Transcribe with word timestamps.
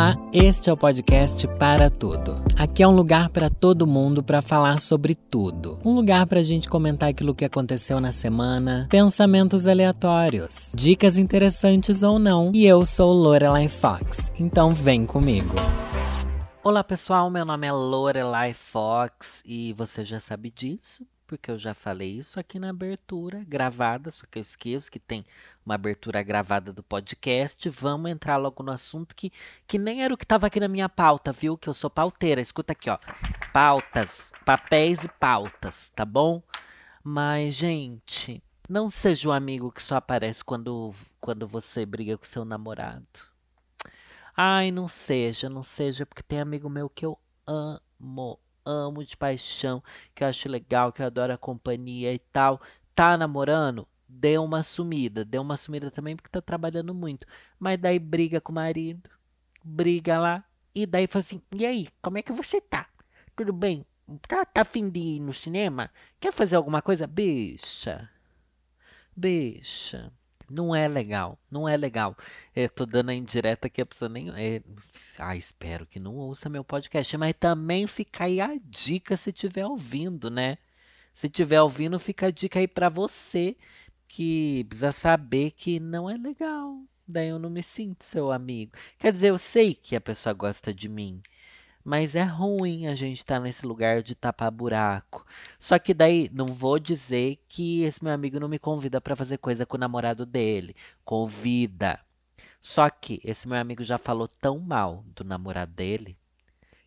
Olá, 0.00 0.16
este 0.32 0.70
é 0.70 0.72
o 0.72 0.78
podcast 0.78 1.46
Para 1.58 1.90
Tudo. 1.90 2.42
Aqui 2.56 2.82
é 2.82 2.88
um 2.88 2.96
lugar 2.96 3.28
para 3.28 3.50
todo 3.50 3.86
mundo 3.86 4.22
para 4.22 4.40
falar 4.40 4.80
sobre 4.80 5.14
tudo. 5.14 5.78
Um 5.84 5.94
lugar 5.94 6.26
para 6.26 6.40
a 6.40 6.42
gente 6.42 6.70
comentar 6.70 7.10
aquilo 7.10 7.34
que 7.34 7.44
aconteceu 7.44 8.00
na 8.00 8.10
semana, 8.10 8.88
pensamentos 8.90 9.68
aleatórios, 9.68 10.72
dicas 10.74 11.18
interessantes 11.18 12.02
ou 12.02 12.18
não. 12.18 12.50
E 12.54 12.64
eu 12.64 12.86
sou 12.86 13.12
Lorelai 13.12 13.68
Fox, 13.68 14.32
então 14.40 14.72
vem 14.72 15.04
comigo. 15.04 15.54
Olá 16.64 16.82
pessoal, 16.82 17.28
meu 17.28 17.44
nome 17.44 17.66
é 17.66 17.72
Lorelai 17.72 18.54
Fox 18.54 19.42
e 19.44 19.74
você 19.74 20.02
já 20.02 20.18
sabe 20.18 20.50
disso 20.50 21.04
porque 21.30 21.48
eu 21.48 21.56
já 21.56 21.72
falei 21.74 22.10
isso 22.10 22.40
aqui 22.40 22.58
na 22.58 22.70
abertura 22.70 23.44
gravada, 23.46 24.10
só 24.10 24.24
que 24.28 24.36
eu 24.36 24.42
esqueço 24.42 24.90
que 24.90 24.98
tem 24.98 25.24
uma 25.64 25.74
abertura 25.74 26.22
gravada 26.22 26.72
do 26.72 26.82
podcast. 26.82 27.68
Vamos 27.68 28.10
entrar 28.10 28.36
logo 28.36 28.62
no 28.62 28.72
assunto 28.72 29.14
que, 29.14 29.32
que 29.66 29.78
nem 29.78 30.02
era 30.02 30.14
o 30.14 30.16
que 30.16 30.24
estava 30.24 30.46
aqui 30.46 30.60
na 30.60 30.68
minha 30.68 30.88
pauta, 30.88 31.32
viu? 31.32 31.56
Que 31.56 31.68
eu 31.68 31.74
sou 31.74 31.90
pauteira. 31.90 32.40
Escuta 32.40 32.72
aqui, 32.72 32.90
ó. 32.90 32.98
Pautas, 33.52 34.32
papéis 34.44 35.04
e 35.04 35.08
pautas, 35.08 35.90
tá 35.94 36.04
bom? 36.04 36.42
Mas, 37.02 37.54
gente, 37.54 38.42
não 38.68 38.90
seja 38.90 39.28
um 39.28 39.32
amigo 39.32 39.72
que 39.72 39.82
só 39.82 39.96
aparece 39.96 40.44
quando, 40.44 40.94
quando 41.20 41.46
você 41.46 41.84
briga 41.84 42.16
com 42.16 42.24
seu 42.24 42.44
namorado. 42.44 43.06
Ai, 44.36 44.70
não 44.70 44.88
seja, 44.88 45.48
não 45.48 45.62
seja, 45.62 46.06
porque 46.06 46.22
tem 46.22 46.40
amigo 46.40 46.68
meu 46.68 46.88
que 46.88 47.04
eu 47.04 47.18
amo 47.46 48.38
amo 48.64 49.04
de 49.04 49.16
paixão, 49.16 49.82
que 50.14 50.22
eu 50.22 50.28
acho 50.28 50.48
legal, 50.48 50.92
que 50.92 51.02
eu 51.02 51.06
adoro 51.06 51.32
a 51.32 51.38
companhia 51.38 52.12
e 52.12 52.18
tal, 52.18 52.60
tá 52.94 53.16
namorando, 53.16 53.86
dê 54.10 54.38
uma 54.38 54.62
sumida. 54.62 55.24
Dê 55.24 55.38
uma 55.38 55.56
sumida 55.56 55.90
também 55.90 56.16
porque 56.16 56.28
tá 56.28 56.42
trabalhando 56.42 56.94
muito. 56.94 57.26
Mas 57.58 57.78
daí 57.78 57.98
briga 57.98 58.40
com 58.40 58.52
o 58.52 58.54
marido, 58.54 59.08
briga 59.62 60.18
lá, 60.18 60.44
e 60.74 60.86
daí 60.86 61.06
fala 61.06 61.22
assim: 61.22 61.42
e 61.52 61.64
aí, 61.64 61.88
como 62.02 62.18
é 62.18 62.22
que 62.22 62.32
você 62.32 62.60
tá? 62.60 62.88
Tudo 63.36 63.52
bem? 63.52 63.84
Tá, 64.26 64.44
tá 64.44 64.62
afim 64.62 64.88
de 64.88 64.98
ir 64.98 65.20
no 65.20 65.32
cinema? 65.32 65.90
Quer 66.18 66.32
fazer 66.32 66.56
alguma 66.56 66.82
coisa? 66.82 67.06
Bicha. 67.06 68.10
Bicha. 69.16 70.12
Não 70.48 70.74
é 70.74 70.88
legal, 70.88 71.38
não 71.48 71.68
é 71.68 71.76
legal. 71.76 72.16
Eu 72.56 72.68
tô 72.68 72.84
dando 72.84 73.10
a 73.10 73.14
indireta 73.14 73.68
que 73.68 73.80
a 73.80 73.86
pessoa 73.86 74.08
nem. 74.08 74.30
É... 74.30 74.60
Ah, 75.16 75.36
espero 75.36 75.86
que 75.86 76.00
não 76.00 76.16
ouça 76.16 76.48
meu 76.48 76.64
podcast. 76.64 77.16
Mas 77.16 77.34
também 77.38 77.86
fica 77.86 78.24
aí 78.24 78.40
a 78.40 78.56
dica 78.64 79.16
se 79.16 79.32
tiver 79.32 79.64
ouvindo, 79.64 80.28
né? 80.28 80.58
Se 81.12 81.28
tiver 81.28 81.60
ouvindo, 81.62 81.98
fica 82.00 82.26
a 82.26 82.30
dica 82.30 82.58
aí 82.58 82.66
para 82.66 82.88
você 82.88 83.56
que 84.10 84.64
precisa 84.64 84.90
saber 84.90 85.52
que 85.52 85.78
não 85.78 86.10
é 86.10 86.16
legal. 86.16 86.82
Daí 87.06 87.28
eu 87.28 87.38
não 87.38 87.48
me 87.48 87.62
sinto 87.62 88.02
seu 88.02 88.32
amigo. 88.32 88.72
Quer 88.98 89.12
dizer, 89.12 89.28
eu 89.28 89.38
sei 89.38 89.72
que 89.72 89.94
a 89.94 90.00
pessoa 90.00 90.32
gosta 90.32 90.74
de 90.74 90.88
mim. 90.88 91.22
Mas 91.84 92.16
é 92.16 92.24
ruim 92.24 92.88
a 92.88 92.94
gente 92.94 93.18
estar 93.18 93.36
tá 93.36 93.40
nesse 93.40 93.64
lugar 93.64 94.02
de 94.02 94.16
tapar 94.16 94.50
buraco. 94.50 95.24
Só 95.60 95.78
que 95.78 95.94
daí 95.94 96.28
não 96.32 96.46
vou 96.46 96.80
dizer 96.80 97.38
que 97.48 97.82
esse 97.82 98.02
meu 98.02 98.12
amigo 98.12 98.40
não 98.40 98.48
me 98.48 98.58
convida 98.58 99.00
para 99.00 99.14
fazer 99.14 99.38
coisa 99.38 99.64
com 99.64 99.76
o 99.76 99.80
namorado 99.80 100.26
dele. 100.26 100.74
Convida. 101.04 102.00
Só 102.60 102.90
que 102.90 103.20
esse 103.22 103.46
meu 103.46 103.58
amigo 103.58 103.84
já 103.84 103.96
falou 103.96 104.26
tão 104.26 104.58
mal 104.58 105.04
do 105.14 105.22
namorado 105.22 105.72
dele 105.72 106.18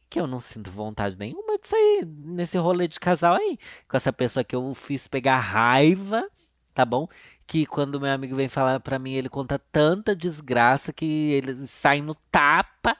que 0.09 0.19
eu 0.19 0.27
não 0.27 0.41
sinto 0.41 0.69
vontade 0.69 1.17
nenhuma 1.17 1.57
de 1.57 1.67
sair 1.67 2.05
nesse 2.05 2.55
rolê 2.57 2.87
de 2.87 2.99
casal 2.99 3.33
aí 3.33 3.57
com 3.87 3.97
essa 3.97 4.13
pessoa 4.13 4.43
que 4.43 4.55
eu 4.55 4.71
fiz 4.75 5.07
pegar 5.07 5.39
raiva, 5.39 6.29
tá 6.73 6.85
bom? 6.85 7.07
Que 7.47 7.65
quando 7.65 7.99
meu 7.99 8.11
amigo 8.11 8.35
vem 8.35 8.49
falar 8.49 8.79
pra 8.79 8.99
mim, 8.99 9.13
ele 9.13 9.29
conta 9.29 9.59
tanta 9.71 10.15
desgraça 10.15 10.93
que 10.93 11.05
ele 11.05 11.67
sai 11.67 12.01
no 12.01 12.15
tapa 12.31 12.97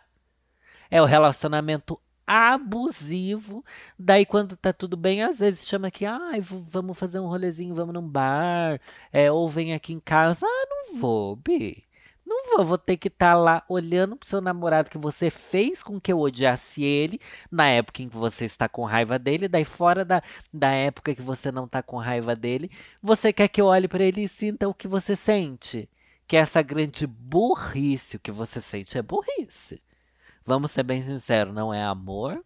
é 0.93 1.01
o 1.01 1.05
relacionamento 1.05 1.99
abusivo. 2.25 3.65
Daí, 3.97 4.25
quando 4.27 4.55
tá 4.55 4.71
tudo 4.71 4.95
bem, 4.95 5.23
às 5.23 5.39
vezes 5.39 5.65
chama 5.67 5.87
aqui, 5.87 6.05
ai, 6.05 6.39
ah, 6.39 6.43
vamos 6.67 6.97
fazer 6.99 7.19
um 7.19 7.27
rolezinho, 7.27 7.73
vamos 7.73 7.95
num 7.95 8.07
bar, 8.07 8.79
é, 9.11 9.31
ou 9.31 9.49
vem 9.49 9.73
aqui 9.73 9.91
em 9.91 9.99
casa. 9.99 10.45
Ah, 10.45 10.65
não 10.69 10.99
vou, 10.99 11.35
Bi. 11.35 11.83
Não 12.25 12.57
vou, 12.57 12.65
vou 12.65 12.77
ter 12.77 12.97
que 12.97 13.09
estar 13.09 13.33
tá 13.33 13.37
lá 13.37 13.63
olhando 13.67 14.15
pro 14.15 14.27
seu 14.27 14.39
namorado 14.41 14.89
que 14.89 14.97
você 14.97 15.29
fez 15.29 15.83
com 15.83 15.99
que 15.99 16.11
eu 16.11 16.19
odiasse 16.19 16.83
ele 16.83 17.19
na 17.51 17.67
época 17.67 18.01
em 18.01 18.09
que 18.09 18.15
você 18.15 18.45
está 18.45 18.69
com 18.69 18.85
raiva 18.85 19.19
dele, 19.19 19.47
daí 19.47 19.65
fora 19.65 20.05
da, 20.05 20.23
da 20.51 20.71
época 20.71 21.13
que 21.13 21.21
você 21.21 21.51
não 21.51 21.65
está 21.65 21.83
com 21.83 21.97
raiva 21.97 22.35
dele, 22.35 22.71
você 23.01 23.33
quer 23.33 23.47
que 23.49 23.59
eu 23.61 23.65
olhe 23.65 23.87
para 23.87 24.03
ele 24.03 24.23
e 24.23 24.27
sinta 24.27 24.67
o 24.67 24.73
que 24.73 24.87
você 24.87 25.15
sente. 25.15 25.89
Que 26.27 26.37
essa 26.37 26.61
grande 26.61 27.05
burrice, 27.05 28.15
o 28.15 28.19
que 28.19 28.31
você 28.31 28.61
sente 28.61 28.97
é 28.97 29.01
burrice. 29.01 29.81
Vamos 30.45 30.71
ser 30.71 30.83
bem 30.83 31.01
sinceros, 31.03 31.53
não 31.53 31.73
é 31.73 31.83
amor, 31.83 32.43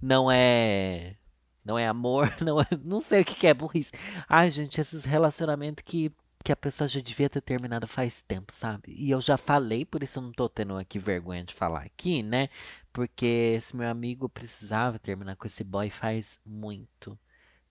não 0.00 0.30
é. 0.30 1.16
Não 1.64 1.78
é 1.78 1.86
amor, 1.86 2.34
não 2.42 2.60
é. 2.60 2.66
Não 2.84 3.00
sei 3.00 3.22
o 3.22 3.24
que, 3.24 3.34
que 3.34 3.46
é 3.46 3.54
burrice. 3.54 3.92
Ai, 4.28 4.50
gente, 4.50 4.80
esses 4.80 5.04
relacionamentos 5.04 5.82
que, 5.84 6.12
que 6.44 6.52
a 6.52 6.56
pessoa 6.56 6.86
já 6.86 7.00
devia 7.00 7.30
ter 7.30 7.40
terminado 7.40 7.88
faz 7.88 8.20
tempo, 8.22 8.52
sabe? 8.52 8.92
E 8.94 9.10
eu 9.10 9.20
já 9.20 9.38
falei, 9.38 9.86
por 9.86 10.02
isso 10.02 10.18
eu 10.18 10.22
não 10.22 10.32
tô 10.32 10.46
tendo 10.46 10.76
aqui 10.76 10.98
vergonha 10.98 11.42
de 11.42 11.54
falar 11.54 11.82
aqui, 11.82 12.22
né? 12.22 12.50
Porque 12.92 13.24
esse 13.56 13.74
meu 13.74 13.88
amigo 13.88 14.28
precisava 14.28 14.98
terminar 14.98 15.36
com 15.36 15.46
esse 15.46 15.64
boy 15.64 15.88
faz 15.88 16.38
muito 16.44 17.18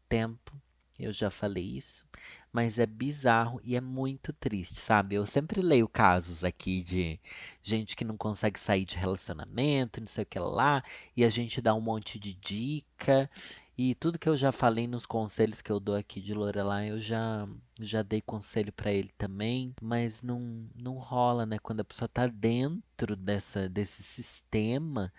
tempo. 0.09 0.59
Eu 0.97 1.11
já 1.11 1.29
falei 1.29 1.63
isso, 1.63 2.07
mas 2.51 2.79
é 2.79 2.85
bizarro 2.85 3.59
e 3.63 3.75
é 3.75 3.81
muito 3.81 4.33
triste, 4.33 4.79
sabe? 4.79 5.15
Eu 5.15 5.25
sempre 5.25 5.61
leio 5.61 5.87
casos 5.87 6.43
aqui 6.43 6.83
de 6.83 7.19
gente 7.61 7.95
que 7.95 8.05
não 8.05 8.17
consegue 8.17 8.59
sair 8.59 8.85
de 8.85 8.95
relacionamento, 8.95 9.99
não 9.99 10.07
sei 10.07 10.23
o 10.23 10.25
que 10.27 10.39
lá, 10.39 10.83
e 11.15 11.23
a 11.23 11.29
gente 11.29 11.61
dá 11.61 11.73
um 11.75 11.81
monte 11.81 12.19
de 12.19 12.33
dica. 12.33 13.29
E 13.77 13.95
tudo 13.95 14.19
que 14.19 14.29
eu 14.29 14.37
já 14.37 14.51
falei 14.51 14.87
nos 14.87 15.05
conselhos 15.05 15.61
que 15.61 15.71
eu 15.71 15.79
dou 15.79 15.95
aqui 15.95 16.21
de 16.21 16.33
Lorelai, 16.33 16.91
eu 16.91 16.99
já 17.01 17.47
já 17.79 18.03
dei 18.03 18.21
conselho 18.21 18.71
para 18.71 18.91
ele 18.91 19.11
também, 19.17 19.73
mas 19.81 20.21
não 20.21 20.69
não 20.75 20.93
rola, 20.97 21.45
né, 21.45 21.57
quando 21.59 21.79
a 21.81 21.83
pessoa 21.83 22.07
tá 22.07 22.27
dentro 22.27 23.15
dessa 23.15 23.67
desse 23.67 24.03
sistema 24.03 25.11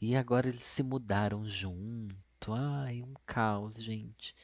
e 0.00 0.16
agora 0.16 0.48
eles 0.48 0.62
se 0.62 0.82
mudaram 0.82 1.46
junto. 1.48 2.16
Ai, 2.52 3.02
um 3.02 3.14
caos, 3.26 3.76
gente 3.82 4.34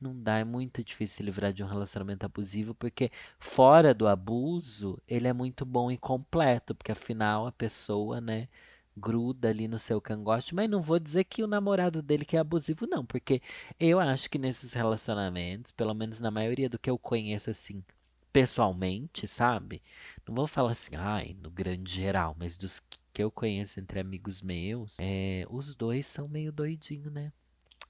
não 0.00 0.14
dá, 0.20 0.38
é 0.38 0.44
muito 0.44 0.84
difícil 0.84 1.16
se 1.18 1.22
livrar 1.22 1.52
de 1.52 1.62
um 1.62 1.66
relacionamento 1.66 2.24
abusivo, 2.26 2.74
porque 2.74 3.10
fora 3.38 3.94
do 3.94 4.06
abuso, 4.06 5.00
ele 5.08 5.26
é 5.28 5.32
muito 5.32 5.64
bom 5.64 5.90
e 5.90 5.98
completo, 5.98 6.74
porque 6.74 6.92
afinal 6.92 7.46
a 7.46 7.52
pessoa, 7.52 8.20
né, 8.20 8.48
gruda 8.96 9.48
ali 9.48 9.68
no 9.68 9.78
seu 9.78 10.00
cangote, 10.00 10.54
mas 10.54 10.70
não 10.70 10.80
vou 10.80 10.98
dizer 10.98 11.24
que 11.24 11.42
o 11.42 11.46
namorado 11.46 12.02
dele 12.02 12.24
que 12.24 12.36
é 12.36 12.40
abusivo 12.40 12.86
não, 12.86 13.04
porque 13.04 13.42
eu 13.78 14.00
acho 14.00 14.30
que 14.30 14.38
nesses 14.38 14.72
relacionamentos, 14.72 15.72
pelo 15.72 15.94
menos 15.94 16.20
na 16.20 16.30
maioria 16.30 16.68
do 16.68 16.78
que 16.78 16.88
eu 16.90 16.98
conheço 16.98 17.50
assim, 17.50 17.84
pessoalmente, 18.32 19.26
sabe? 19.26 19.82
Não 20.26 20.34
vou 20.34 20.46
falar 20.46 20.72
assim, 20.72 20.94
ai, 20.94 21.36
no 21.42 21.50
grande 21.50 21.92
geral, 21.92 22.34
mas 22.38 22.56
dos 22.56 22.82
que 23.12 23.22
eu 23.22 23.30
conheço 23.30 23.80
entre 23.80 23.98
amigos 23.98 24.42
meus, 24.42 24.96
é, 25.00 25.46
os 25.48 25.74
dois 25.74 26.06
são 26.06 26.28
meio 26.28 26.52
doidinho, 26.52 27.10
né? 27.10 27.32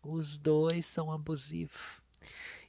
Os 0.02 0.38
dois 0.38 0.86
são 0.86 1.10
abusivos. 1.10 1.76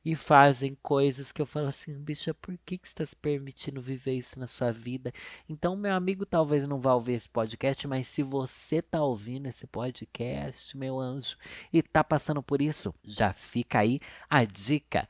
E 0.08 0.16
fazem 0.16 0.74
coisas 0.82 1.34
que 1.34 1.42
eu 1.42 1.46
falo 1.46 1.68
assim, 1.68 1.94
bicha, 1.94 2.34
por 2.34 2.58
que, 2.66 2.78
que 2.78 2.88
você 2.88 2.94
está 2.94 3.06
se 3.06 3.14
permitindo 3.14 3.82
viver 3.82 4.14
isso 4.14 4.40
na 4.40 4.48
sua 4.48 4.72
vida? 4.72 5.12
Então, 5.50 5.76
meu 5.76 5.94
amigo 5.94 6.26
talvez 6.26 6.66
não 6.66 6.80
vá 6.80 6.94
ouvir 6.94 7.16
esse 7.16 7.28
podcast, 7.28 7.86
mas 7.90 8.08
se 8.08 8.24
você 8.24 8.82
tá 8.82 9.04
ouvindo 9.04 9.48
esse 9.48 9.68
podcast, 9.68 10.78
meu 10.78 10.98
anjo, 10.98 11.36
e 11.74 11.84
tá 11.84 12.06
passando 12.06 12.42
por 12.42 12.62
isso, 12.62 12.96
já 13.04 13.34
fica 13.34 13.80
aí 13.80 14.00
a 14.30 14.46
dica 14.46 15.10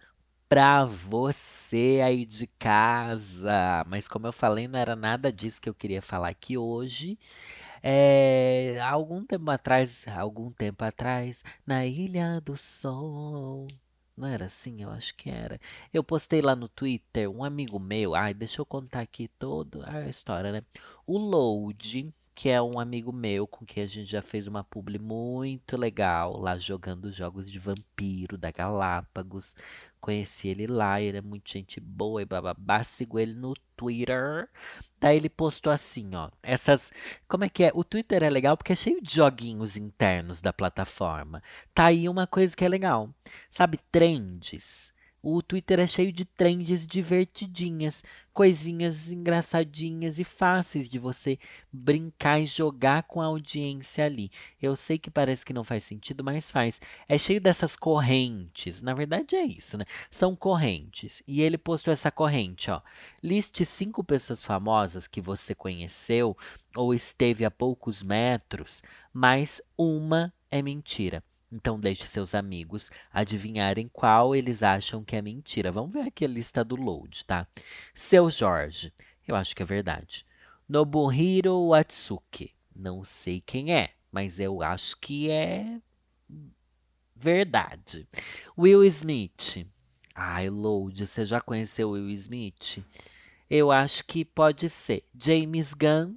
para 0.50 0.84
você 0.86 2.02
aí 2.04 2.26
de 2.26 2.48
casa. 2.48 3.86
Mas 3.86 4.08
como 4.08 4.26
eu 4.26 4.34
falei, 4.34 4.68
não 4.68 4.80
era 4.80 4.96
nada 4.96 5.32
disso 5.32 5.62
que 5.62 5.70
eu 5.70 5.76
queria 5.76 6.02
falar 6.02 6.30
aqui 6.30 6.58
hoje. 6.58 7.20
É, 7.84 8.80
algum 8.82 9.24
tempo 9.24 9.52
atrás, 9.52 10.08
algum 10.08 10.52
tempo 10.52 10.84
atrás, 10.84 11.44
na 11.68 11.86
Ilha 11.86 12.42
do 12.42 12.58
Sol. 12.58 13.68
Não 14.18 14.28
era 14.28 14.46
assim? 14.46 14.82
Eu 14.82 14.90
acho 14.90 15.16
que 15.16 15.30
era. 15.30 15.60
Eu 15.94 16.04
postei 16.04 16.42
lá 16.42 16.56
no 16.56 16.68
Twitter, 16.68 17.30
um 17.30 17.44
amigo 17.44 17.80
meu. 17.80 18.16
Ai, 18.16 18.34
deixa 18.34 18.60
eu 18.62 18.66
contar 18.66 19.02
aqui 19.02 19.28
toda 19.40 19.90
a 19.90 20.10
história, 20.10 20.52
né? 20.52 20.64
O 21.06 21.18
Load, 21.18 22.14
que 22.38 22.50
é 22.50 22.62
um 22.62 22.80
amigo 22.80 23.12
meu 23.12 23.48
com 23.48 23.66
quem 23.66 23.82
a 23.82 23.88
gente 23.88 24.12
já 24.12 24.22
fez 24.22 24.46
uma 24.46 24.64
publi 24.64 25.00
muito 25.00 25.76
legal 25.76 26.38
lá 26.38 26.56
jogando 26.56 27.12
jogos 27.12 27.50
de 27.50 27.58
vampiro 27.58 28.38
da 28.38 28.52
Galápagos. 28.52 29.56
Conheci 30.00 30.48
ele 30.48 30.68
lá, 30.68 31.02
ele 31.02 31.18
é 31.18 31.22
muito 31.22 31.52
gente 31.52 31.80
boa 31.80 32.22
e 32.22 32.26
bababá. 32.26 32.84
Sigo 32.84 33.18
ele 33.18 33.34
no 33.34 33.56
Twitter. 33.76 34.48
Daí 35.02 35.18
ele 35.18 35.30
postou 35.30 35.74
assim, 35.74 36.14
ó. 36.14 36.30
Essas. 36.44 36.94
Como 37.28 37.44
é 37.44 37.50
que 37.50 37.64
é? 37.64 37.72
O 37.74 37.84
Twitter 37.84 38.22
é 38.22 38.30
legal 38.30 38.56
porque 38.56 38.74
é 38.74 38.76
cheio 38.76 39.02
de 39.02 39.16
joguinhos 39.16 39.76
internos 39.76 40.40
da 40.40 40.54
plataforma. 40.54 41.42
Tá 41.74 41.86
aí 41.86 42.08
uma 42.08 42.28
coisa 42.28 42.56
que 42.56 42.64
é 42.64 42.70
legal. 42.70 43.10
Sabe, 43.50 43.80
trends. 43.92 44.94
O 45.22 45.42
Twitter 45.42 45.80
é 45.80 45.88
cheio 45.88 46.12
de 46.12 46.24
trends 46.24 46.86
divertidinhas, 46.86 48.04
coisinhas 48.34 49.12
engraçadinhas 49.12 50.20
e 50.20 50.24
fáceis 50.24 50.88
de 50.88 51.00
você 51.00 51.40
brincar 51.74 52.40
e 52.40 52.46
jogar 52.46 53.04
com 53.04 53.20
a 53.20 53.26
audiência 53.26 54.06
ali. 54.06 54.32
Eu 54.62 54.76
sei 54.76 55.00
que 55.00 55.10
parece 55.10 55.44
que 55.44 55.54
não 55.54 55.64
faz 55.64 55.84
sentido, 55.84 56.24
mas 56.24 56.52
faz. 56.52 56.80
É 57.10 57.18
cheio 57.18 57.42
dessas 57.42 57.76
correntes. 57.76 58.82
Na 58.82 58.94
verdade 58.94 59.36
é 59.36 59.44
isso, 59.44 59.78
né? 59.78 59.86
São 60.12 60.36
correntes. 60.36 61.24
E 61.28 61.42
ele 61.42 61.58
postou 61.58 61.92
essa 61.92 62.12
corrente, 62.12 62.70
ó. 62.70 62.80
Liste 63.24 63.66
cinco 63.66 64.04
pessoas 64.04 64.44
famosas 64.46 65.08
que 65.08 65.20
você 65.20 65.56
conheceu 65.56 66.38
ou 66.76 66.94
esteve 66.94 67.44
a 67.44 67.50
poucos 67.50 68.04
metros, 68.04 68.84
mas 69.12 69.62
uma 69.76 70.32
é 70.52 70.62
mentira. 70.62 71.24
Então 71.52 71.80
deixe 71.80 72.06
seus 72.06 72.36
amigos 72.36 72.92
adivinharem 73.12 73.88
qual 73.88 74.36
eles 74.36 74.62
acham 74.62 75.04
que 75.04 75.16
é 75.16 75.22
mentira. 75.22 75.72
Vamos 75.72 75.94
ver 75.94 76.08
aqui 76.08 76.26
a 76.26 76.28
lista 76.28 76.64
do 76.64 76.76
load, 76.76 77.24
tá? 77.26 77.48
Seu 77.96 78.30
Jorge, 78.30 78.94
eu 79.28 79.36
acho 79.36 79.56
que 79.56 79.64
é 79.64 79.66
verdade. 79.66 80.26
Nobuhiro 80.68 81.70
Watsuki, 81.70 82.54
não 82.76 83.06
sei 83.06 83.40
quem 83.40 83.74
é, 83.74 83.92
mas 84.12 84.40
eu 84.40 84.62
acho 84.62 84.98
que 84.98 85.30
é 85.30 85.80
verdade. 87.16 88.06
Will 88.58 88.84
Smith, 88.84 89.66
ai 90.14 90.50
load, 90.50 91.08
você 91.08 91.26
já 91.26 91.40
conheceu 91.40 91.92
Will 91.92 92.10
Smith? 92.10 92.84
Eu 93.50 93.72
acho 93.72 94.04
que 94.04 94.26
pode 94.26 94.70
ser. 94.70 95.06
James 95.18 95.74
Gunn, 95.74 96.16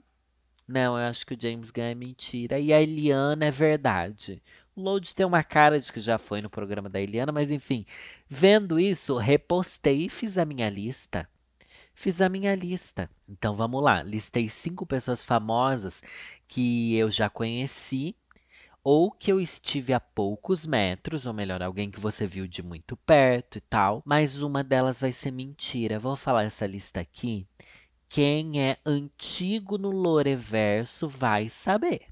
não, 0.70 0.96
eu 0.96 1.04
acho 1.06 1.26
que 1.26 1.34
o 1.34 1.40
James 1.40 1.72
Gunn 1.72 1.82
é 1.82 1.94
mentira. 1.96 2.60
E 2.60 2.72
a 2.72 2.80
Eliana 2.80 3.46
é 3.46 3.50
verdade. 3.50 4.40
Load 4.80 5.14
tem 5.14 5.26
uma 5.26 5.42
cara 5.44 5.78
de 5.78 5.92
que 5.92 6.00
já 6.00 6.18
foi 6.18 6.40
no 6.40 6.50
programa 6.50 6.88
da 6.88 7.00
Eliana, 7.00 7.32
mas 7.32 7.50
enfim. 7.50 7.84
Vendo 8.28 8.78
isso, 8.78 9.16
repostei 9.16 10.06
e 10.06 10.08
fiz 10.08 10.38
a 10.38 10.44
minha 10.44 10.68
lista. 10.68 11.28
Fiz 11.94 12.20
a 12.20 12.28
minha 12.28 12.54
lista. 12.54 13.10
Então 13.28 13.54
vamos 13.54 13.82
lá. 13.82 14.02
Listei 14.02 14.48
cinco 14.48 14.86
pessoas 14.86 15.24
famosas 15.24 16.02
que 16.48 16.96
eu 16.96 17.10
já 17.10 17.28
conheci 17.28 18.16
ou 18.82 19.10
que 19.10 19.30
eu 19.30 19.40
estive 19.40 19.92
a 19.92 20.00
poucos 20.00 20.64
metros, 20.64 21.26
ou 21.26 21.34
melhor, 21.34 21.62
alguém 21.62 21.90
que 21.90 22.00
você 22.00 22.26
viu 22.26 22.48
de 22.48 22.62
muito 22.62 22.96
perto 22.96 23.58
e 23.58 23.60
tal, 23.60 24.02
mas 24.06 24.40
uma 24.40 24.64
delas 24.64 25.00
vai 25.00 25.12
ser 25.12 25.30
mentira. 25.30 25.98
Vou 25.98 26.16
falar 26.16 26.44
essa 26.44 26.66
lista 26.66 26.98
aqui 27.00 27.46
quem 28.10 28.60
é 28.60 28.76
antigo 28.84 29.78
no 29.78 29.92
Loreverso 29.92 31.08
vai 31.08 31.48
saber. 31.48 32.09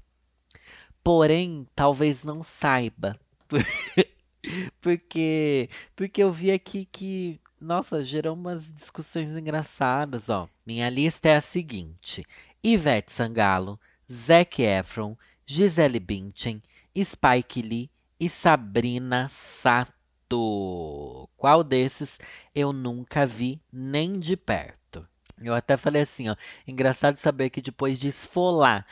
Porém, 1.03 1.67
talvez 1.75 2.23
não 2.23 2.43
saiba. 2.43 3.19
porque 4.81 5.69
porque 5.95 6.23
eu 6.23 6.31
vi 6.31 6.51
aqui 6.51 6.85
que, 6.85 7.39
nossa, 7.59 8.03
gerou 8.03 8.35
umas 8.35 8.71
discussões 8.71 9.35
engraçadas, 9.35 10.29
ó. 10.29 10.47
Minha 10.65 10.89
lista 10.89 11.29
é 11.29 11.35
a 11.35 11.41
seguinte: 11.41 12.25
Ivete 12.63 13.11
Sangalo, 13.11 13.79
Zac 14.11 14.61
Efron, 14.61 15.17
Gisele 15.45 15.99
Bündchen, 15.99 16.61
Spike 16.97 17.61
Lee 17.61 17.89
e 18.19 18.29
Sabrina 18.29 19.27
Sato. 19.29 21.27
Qual 21.37 21.63
desses 21.63 22.19
eu 22.53 22.71
nunca 22.71 23.25
vi 23.25 23.61
nem 23.71 24.19
de 24.19 24.37
perto? 24.37 25.07
Eu 25.41 25.55
até 25.55 25.77
falei 25.77 26.01
assim, 26.01 26.29
ó, 26.29 26.35
engraçado 26.67 27.17
saber 27.17 27.49
que 27.49 27.61
depois 27.61 27.97
de 27.97 28.09
esfolar 28.09 28.85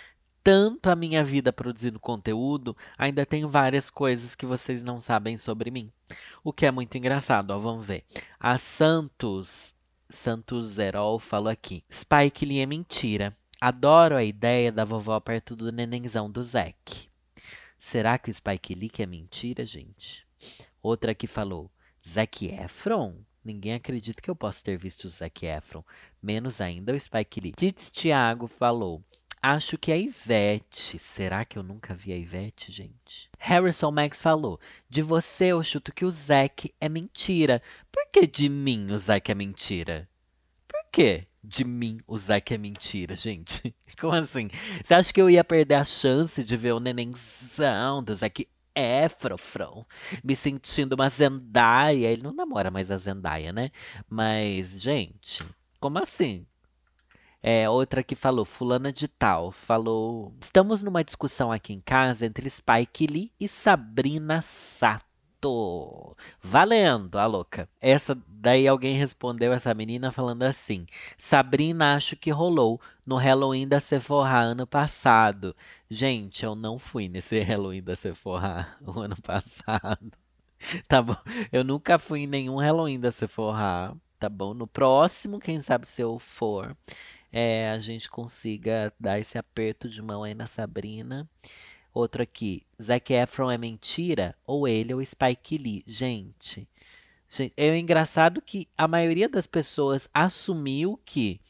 tanto 0.47 0.89
a 0.89 0.95
minha 0.95 1.25
vida 1.25 1.51
produzindo 1.51 1.99
conteúdo, 1.99 2.73
ainda 2.97 3.25
tem 3.25 3.45
várias 3.45 3.89
coisas 3.89 4.33
que 4.33 4.45
vocês 4.45 4.81
não 4.81 4.97
sabem 4.97 5.37
sobre 5.37 5.69
mim. 5.69 5.91
O 6.41 6.53
que 6.53 6.65
é 6.65 6.71
muito 6.71 6.97
engraçado, 6.97 7.51
ó, 7.51 7.59
vamos 7.59 7.85
ver. 7.85 8.05
A 8.39 8.57
Santos, 8.57 9.75
Santos 10.09 10.67
Zerol 10.67 11.19
falou 11.19 11.49
aqui, 11.49 11.83
Spike 11.91 12.45
Lee 12.45 12.61
é 12.61 12.65
mentira. 12.65 13.35
Adoro 13.59 14.15
a 14.15 14.23
ideia 14.23 14.71
da 14.71 14.85
vovó 14.85 15.19
perto 15.19 15.53
do 15.53 15.69
nenenzão 15.69 16.31
do 16.31 16.41
Zack. 16.41 17.09
Será 17.77 18.17
que 18.17 18.31
o 18.31 18.33
Spike 18.33 18.73
Lee 18.73 18.87
que 18.87 19.03
é 19.03 19.05
mentira, 19.05 19.65
gente? 19.65 20.25
Outra 20.81 21.13
que 21.13 21.27
falou, 21.27 21.69
Zac 22.01 22.45
Efron? 22.45 23.15
Ninguém 23.43 23.73
acredita 23.73 24.21
que 24.21 24.29
eu 24.29 24.35
possa 24.35 24.63
ter 24.63 24.77
visto 24.77 25.03
o 25.03 25.09
Zac 25.09 25.45
Efron, 25.45 25.83
menos 26.23 26.61
ainda 26.61 26.93
o 26.93 26.97
Spike 26.97 27.41
Lee. 27.41 27.51
Tits 27.51 27.89
Thiago 27.89 28.47
falou: 28.47 29.03
Acho 29.41 29.77
que 29.77 29.91
é 29.91 29.95
a 29.95 29.97
Ivete. 29.97 30.97
Será 30.99 31.45
que 31.45 31.57
eu 31.57 31.63
nunca 31.63 31.93
vi 31.93 32.11
a 32.11 32.17
Ivete, 32.17 32.71
gente? 32.71 33.29
Harrison 33.37 33.91
Max 33.91 34.21
falou: 34.21 34.59
De 34.89 35.01
você 35.01 35.47
eu 35.47 35.63
chuto 35.63 35.93
que 35.93 36.05
o 36.05 36.11
Zac 36.11 36.73
é 36.79 36.89
mentira. 36.89 37.61
Por 37.91 38.07
que 38.11 38.25
de 38.27 38.49
mim 38.49 38.91
o 38.91 38.97
Zac 38.97 39.31
é 39.31 39.35
mentira? 39.35 40.09
Por 40.67 40.83
que 40.91 41.27
de 41.43 41.63
mim 41.63 41.99
o 42.07 42.17
Zac 42.17 42.53
é 42.53 42.57
mentira, 42.57 43.15
gente? 43.15 43.73
Como 43.99 44.13
assim? 44.13 44.49
Você 44.83 44.93
acha 44.93 45.13
que 45.13 45.21
eu 45.21 45.29
ia 45.29 45.43
perder 45.43 45.75
a 45.75 45.85
chance 45.85 46.43
de 46.43 46.57
ver 46.57 46.73
o 46.73 46.79
nenenzão 46.79 48.03
do 48.03 48.13
Zac 48.13 48.47
é, 48.77 49.09
Frofrão. 49.09 49.85
Me 50.23 50.35
sentindo 50.35 50.93
uma 50.93 51.09
Zendaya. 51.09 52.11
Ele 52.11 52.21
não 52.21 52.33
namora 52.33 52.69
mais 52.69 52.91
a 52.91 52.97
Zendaya, 52.97 53.51
né? 53.51 53.71
Mas, 54.07 54.79
gente, 54.79 55.43
como 55.79 55.97
assim? 55.99 56.45
É, 57.41 57.69
outra 57.69 58.03
que 58.03 58.15
falou, 58.15 58.43
fulana 58.45 58.91
de 58.91 59.07
tal, 59.07 59.51
falou... 59.51 60.33
Estamos 60.41 60.81
numa 60.81 61.03
discussão 61.03 61.51
aqui 61.51 61.73
em 61.73 61.79
casa 61.79 62.25
entre 62.25 62.49
Spike 62.49 63.07
Lee 63.07 63.31
e 63.39 63.47
Sabrina 63.47 64.41
Sato. 64.41 65.07
Valendo, 66.41 67.17
a 67.17 67.25
louca. 67.25 67.69
Essa 67.79 68.17
daí 68.27 68.67
alguém 68.67 68.95
respondeu 68.95 69.53
essa 69.53 69.73
menina 69.73 70.11
falando 70.11 70.43
assim: 70.43 70.85
Sabrina 71.17 71.95
acho 71.95 72.15
que 72.15 72.31
rolou 72.31 72.81
no 73.05 73.15
Halloween 73.15 73.67
da 73.67 73.79
Sephora 73.79 74.39
ano 74.39 74.65
passado. 74.65 75.55
Gente, 75.89 76.43
eu 76.43 76.55
não 76.55 76.79
fui 76.79 77.07
nesse 77.07 77.39
Halloween 77.43 77.83
da 77.83 77.95
Sephora 77.95 78.67
o 78.81 78.99
ano 78.99 79.15
passado. 79.21 80.11
Tá 80.87 81.03
bom? 81.03 81.15
Eu 81.51 81.63
nunca 81.63 81.99
fui 81.99 82.21
em 82.21 82.27
nenhum 82.27 82.57
Halloween 82.57 82.99
da 82.99 83.11
Sephora, 83.11 83.95
tá 84.19 84.27
bom? 84.27 84.55
No 84.55 84.65
próximo, 84.65 85.39
quem 85.39 85.59
sabe 85.59 85.87
se 85.87 86.01
eu 86.01 86.17
for, 86.17 86.75
é, 87.31 87.69
a 87.69 87.77
gente 87.79 88.09
consiga 88.09 88.93
dar 88.99 89.19
esse 89.19 89.37
aperto 89.37 89.89
de 89.89 90.01
mão 90.01 90.23
aí 90.23 90.33
na 90.33 90.47
Sabrina. 90.47 91.29
Outro 91.93 92.21
aqui, 92.21 92.65
Zac 92.81 93.11
Efron 93.13 93.51
é 93.51 93.57
mentira 93.57 94.35
ou 94.45 94.67
ele 94.67 94.93
ou 94.93 95.03
Spike 95.03 95.57
Lee? 95.57 95.83
Gente, 95.87 96.67
gente, 97.27 97.53
é 97.57 97.77
engraçado 97.77 98.41
que 98.41 98.67
a 98.77 98.87
maioria 98.87 99.27
das 99.27 99.47
pessoas 99.47 100.07
assumiu 100.13 100.99
que 101.05 101.41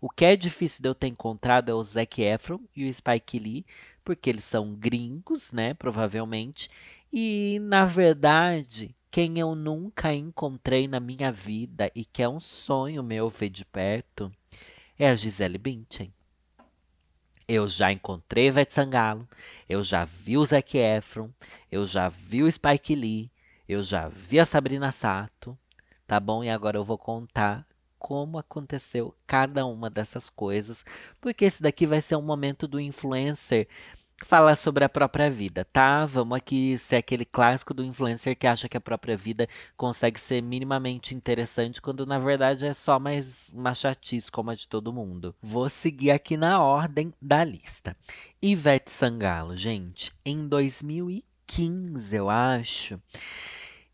o 0.00 0.08
que 0.08 0.24
é 0.24 0.36
difícil 0.36 0.82
de 0.82 0.88
eu 0.88 0.94
ter 0.94 1.08
encontrado 1.08 1.70
é 1.70 1.74
o 1.74 1.82
Zac 1.82 2.22
Efron 2.22 2.60
e 2.74 2.88
o 2.88 2.94
Spike 2.94 3.38
Lee, 3.38 3.66
porque 4.02 4.30
eles 4.30 4.44
são 4.44 4.74
gringos, 4.74 5.52
né, 5.52 5.74
provavelmente. 5.74 6.70
E 7.12 7.58
na 7.60 7.84
verdade, 7.84 8.94
quem 9.10 9.38
eu 9.38 9.54
nunca 9.54 10.14
encontrei 10.14 10.86
na 10.88 11.00
minha 11.00 11.30
vida 11.30 11.90
e 11.94 12.04
que 12.04 12.22
é 12.22 12.28
um 12.28 12.40
sonho 12.40 13.02
meu 13.02 13.28
ver 13.28 13.50
de 13.50 13.64
perto 13.64 14.32
é 15.00 15.08
a 15.08 15.14
Gisele 15.14 15.56
Bündchen. 15.56 16.12
Eu 17.48 17.66
já 17.66 17.90
encontrei 17.90 18.48
Ivete 18.48 18.74
Sangalo, 18.74 19.26
eu 19.66 19.82
já 19.82 20.04
vi 20.04 20.36
o 20.36 20.44
Zac 20.44 20.76
Efron, 20.76 21.30
eu 21.72 21.86
já 21.86 22.10
vi 22.10 22.42
o 22.42 22.52
Spike 22.52 22.94
Lee, 22.94 23.30
eu 23.66 23.82
já 23.82 24.08
vi 24.08 24.38
a 24.38 24.44
Sabrina 24.44 24.92
Sato, 24.92 25.58
tá 26.06 26.20
bom? 26.20 26.44
E 26.44 26.50
agora 26.50 26.76
eu 26.76 26.84
vou 26.84 26.98
contar 26.98 27.66
como 27.98 28.36
aconteceu 28.36 29.14
cada 29.26 29.64
uma 29.64 29.88
dessas 29.88 30.28
coisas, 30.28 30.84
porque 31.18 31.46
esse 31.46 31.62
daqui 31.62 31.86
vai 31.86 32.02
ser 32.02 32.16
um 32.16 32.22
momento 32.22 32.68
do 32.68 32.78
influencer 32.78 33.68
falar 34.24 34.56
sobre 34.56 34.84
a 34.84 34.88
própria 34.88 35.30
vida, 35.30 35.64
tá? 35.64 36.06
Vamos 36.06 36.36
aqui 36.36 36.76
ser 36.78 36.96
aquele 36.96 37.24
clássico 37.24 37.72
do 37.72 37.84
influencer 37.84 38.36
que 38.36 38.46
acha 38.46 38.68
que 38.68 38.76
a 38.76 38.80
própria 38.80 39.16
vida 39.16 39.48
consegue 39.76 40.20
ser 40.20 40.42
minimamente 40.42 41.14
interessante, 41.14 41.80
quando 41.80 42.06
na 42.06 42.18
verdade 42.18 42.66
é 42.66 42.72
só 42.72 42.98
mais 42.98 43.50
uma 43.54 43.74
chatice 43.74 44.30
como 44.30 44.50
a 44.50 44.54
de 44.54 44.68
todo 44.68 44.92
mundo. 44.92 45.34
Vou 45.42 45.68
seguir 45.68 46.10
aqui 46.10 46.36
na 46.36 46.62
ordem 46.62 47.12
da 47.20 47.42
lista. 47.42 47.96
Ivete 48.40 48.90
Sangalo, 48.90 49.56
gente, 49.56 50.12
em 50.24 50.46
2015, 50.46 52.16
eu 52.16 52.28
acho. 52.30 53.00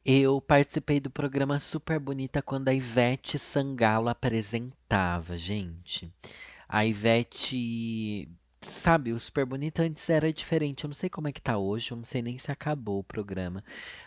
Eu 0.04 0.40
participei 0.40 1.00
do 1.00 1.10
programa 1.10 1.58
Super 1.58 1.98
Bonita 1.98 2.40
quando 2.40 2.68
a 2.68 2.74
Ivete 2.74 3.38
Sangalo 3.38 4.08
apresentava, 4.08 5.36
gente. 5.36 6.12
A 6.68 6.86
Ivete 6.86 8.28
Sabe, 8.68 9.12
o 9.12 9.20
Super 9.20 9.44
Bonita 9.44 9.82
antes 9.82 10.08
era 10.10 10.32
diferente. 10.32 10.84
Eu 10.84 10.88
não 10.88 10.94
sei 10.94 11.08
como 11.08 11.28
é 11.28 11.32
que 11.32 11.40
tá 11.40 11.56
hoje, 11.56 11.90
eu 11.90 11.96
não 11.96 12.04
sei 12.04 12.22
nem 12.22 12.38
se 12.38 12.50
acabou 12.50 13.00
o 13.00 13.04
programa. 13.04 13.62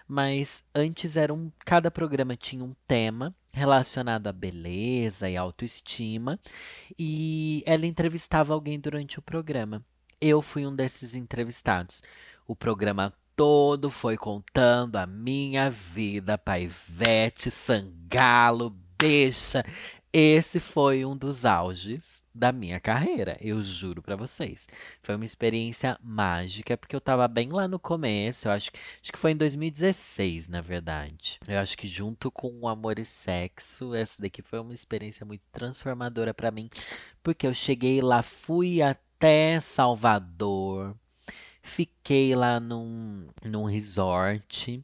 Mas 0.08 0.64
antes 0.74 1.16
era 1.16 1.34
um. 1.34 1.52
Cada 1.66 1.90
programa 1.90 2.36
tinha 2.36 2.64
um 2.64 2.76
tema 2.88 3.34
relacionado 3.52 4.28
à 4.28 4.32
beleza 4.32 5.30
e 5.30 5.38
autoestima. 5.38 6.40
E 6.98 7.64
ela 7.66 7.86
entrevistava 7.86 8.54
alguém 8.54 8.80
durante 8.80 9.20
o 9.20 9.22
programa. 9.22 9.84
Eu 10.20 10.42
fui 10.42 10.66
um 10.66 10.76
desses 10.76 11.16
entrevistados. 11.16 12.04
O 12.48 12.56
programa 12.56 13.14
todo 13.36 13.90
foi 13.90 14.18
contando 14.18 14.98
a 14.98 15.06
minha 15.06 15.70
vida 15.70 16.38
pra 16.38 16.60
Ivete 16.60 17.50
Sangalo, 17.50 18.76
bicha. 18.98 19.64
Esse 20.12 20.60
foi 20.60 21.06
um 21.06 21.16
dos 21.16 21.46
auges 21.46 22.22
da 22.40 22.52
minha 22.52 22.80
carreira, 22.80 23.38
eu 23.42 23.62
juro 23.62 24.02
pra 24.02 24.16
vocês. 24.16 24.68
Foi 25.04 25.16
uma 25.16 25.26
experiência 25.26 25.98
mágica, 26.02 26.78
porque 26.78 26.96
eu 26.96 27.02
tava 27.02 27.28
bem 27.28 27.50
lá 27.52 27.68
no 27.68 27.78
começo, 27.80 28.48
eu 28.48 28.52
acho, 28.52 28.72
que- 28.72 28.80
acho 29.02 29.12
que 29.12 29.20
foi 29.20 29.32
em 29.32 29.38
2016, 29.38 30.48
na 30.48 30.62
verdade. 30.62 31.40
Eu 31.48 31.60
acho 31.60 31.78
que 31.78 31.88
junto 31.88 32.32
com 32.32 32.50
o 32.62 32.68
Amor 32.68 32.98
e 33.00 33.06
Sexo, 33.06 33.94
essa 33.94 34.22
daqui 34.22 34.42
foi 34.42 34.60
uma 34.60 34.74
experiência 34.74 35.26
muito 35.26 35.44
transformadora 35.52 36.34
pra 36.34 36.52
mim, 36.52 36.70
porque 37.24 37.46
eu 37.48 37.54
cheguei 37.54 38.02
lá, 38.02 38.22
fui 38.24 38.82
até 38.82 39.60
Salvador, 39.60 40.96
fiquei 41.62 42.36
lá 42.36 42.60
num, 42.60 43.28
num 43.44 43.66
resort, 43.66 44.84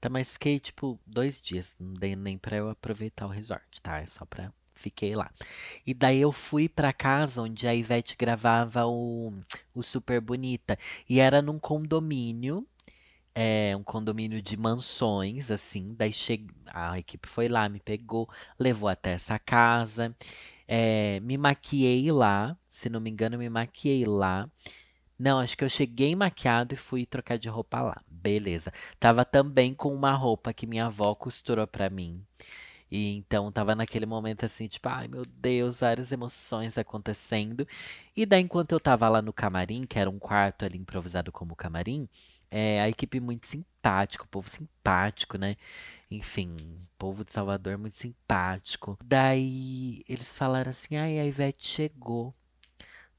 tá? 0.00 0.08
Mas 0.08 0.32
fiquei 0.32 0.58
tipo 0.60 0.98
dois 1.06 1.40
dias, 1.40 1.74
não 1.80 1.94
dei 1.94 2.16
nem 2.16 2.38
pra 2.38 2.56
eu 2.56 2.68
aproveitar 2.70 3.26
o 3.26 3.30
resort, 3.30 3.80
tá? 3.82 3.98
É 4.00 4.06
só 4.06 4.24
pra. 4.24 4.52
Fiquei 4.76 5.16
lá. 5.16 5.30
E 5.86 5.94
daí 5.94 6.20
eu 6.20 6.32
fui 6.32 6.68
pra 6.68 6.92
casa 6.92 7.42
onde 7.42 7.66
a 7.66 7.74
Ivete 7.74 8.16
gravava 8.18 8.86
o, 8.86 9.32
o 9.74 9.82
Super 9.82 10.20
Bonita. 10.20 10.78
E 11.08 11.20
era 11.20 11.42
num 11.42 11.58
condomínio, 11.58 12.66
é, 13.34 13.76
um 13.76 13.82
condomínio 13.84 14.42
de 14.42 14.56
mansões, 14.56 15.50
assim. 15.50 15.94
Daí 15.96 16.12
a 16.68 16.98
equipe 16.98 17.28
foi 17.28 17.48
lá, 17.48 17.68
me 17.68 17.80
pegou, 17.80 18.28
levou 18.58 18.88
até 18.88 19.12
essa 19.12 19.38
casa. 19.38 20.14
é, 20.68 21.20
me 21.20 21.36
maquiei 21.38 22.10
lá, 22.12 22.56
se 22.68 22.88
não 22.88 23.00
me 23.00 23.10
engano, 23.10 23.38
me 23.38 23.48
maquiei 23.48 24.04
lá. 24.06 24.48
Não, 25.18 25.38
acho 25.40 25.56
que 25.56 25.64
eu 25.64 25.68
cheguei 25.70 26.14
maquiado 26.16 26.74
e 26.74 26.76
fui 26.76 27.06
trocar 27.06 27.38
de 27.38 27.48
roupa 27.48 27.80
lá. 27.82 28.02
Beleza. 28.08 28.72
Tava 29.00 29.24
também 29.24 29.74
com 29.74 29.94
uma 29.94 30.12
roupa 30.12 30.52
que 30.52 30.66
minha 30.66 30.86
avó 30.86 31.14
costurou 31.14 31.66
pra 31.66 31.88
mim. 31.90 32.22
E 32.90 33.16
então 33.16 33.50
tava 33.50 33.74
naquele 33.74 34.06
momento 34.06 34.44
assim, 34.44 34.68
tipo, 34.68 34.88
ai 34.88 35.08
meu 35.08 35.24
Deus, 35.24 35.80
várias 35.80 36.12
emoções 36.12 36.78
acontecendo. 36.78 37.66
E 38.16 38.24
daí, 38.24 38.42
enquanto 38.42 38.72
eu 38.72 38.80
tava 38.80 39.08
lá 39.08 39.20
no 39.20 39.32
camarim, 39.32 39.86
que 39.86 39.98
era 39.98 40.08
um 40.10 40.18
quarto 40.18 40.64
ali 40.64 40.78
improvisado 40.78 41.32
como 41.32 41.56
camarim, 41.56 42.08
é, 42.50 42.80
a 42.80 42.88
equipe 42.88 43.20
muito 43.20 43.46
simpática, 43.46 44.24
o 44.24 44.28
povo 44.28 44.48
simpático, 44.48 45.36
né? 45.36 45.56
Enfim, 46.10 46.56
povo 46.98 47.24
de 47.24 47.32
Salvador 47.32 47.76
muito 47.78 47.96
simpático. 47.96 48.96
Daí 49.04 50.04
eles 50.08 50.36
falaram 50.38 50.70
assim, 50.70 50.96
ai, 50.96 51.18
a 51.18 51.26
Ivete 51.26 51.66
chegou. 51.66 52.34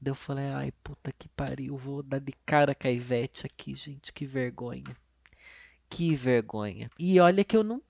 Daí 0.00 0.10
eu 0.12 0.14
falei, 0.14 0.46
ai, 0.48 0.72
puta 0.82 1.12
que 1.12 1.28
pariu, 1.28 1.76
vou 1.76 2.02
dar 2.02 2.20
de 2.20 2.32
cara 2.46 2.74
com 2.74 2.88
a 2.88 2.90
Ivete 2.90 3.46
aqui, 3.46 3.74
gente, 3.74 4.12
que 4.12 4.24
vergonha. 4.26 4.96
Que 5.90 6.14
vergonha. 6.14 6.90
E 6.98 7.18
olha 7.20 7.44
que 7.44 7.56
eu 7.56 7.64
não. 7.64 7.82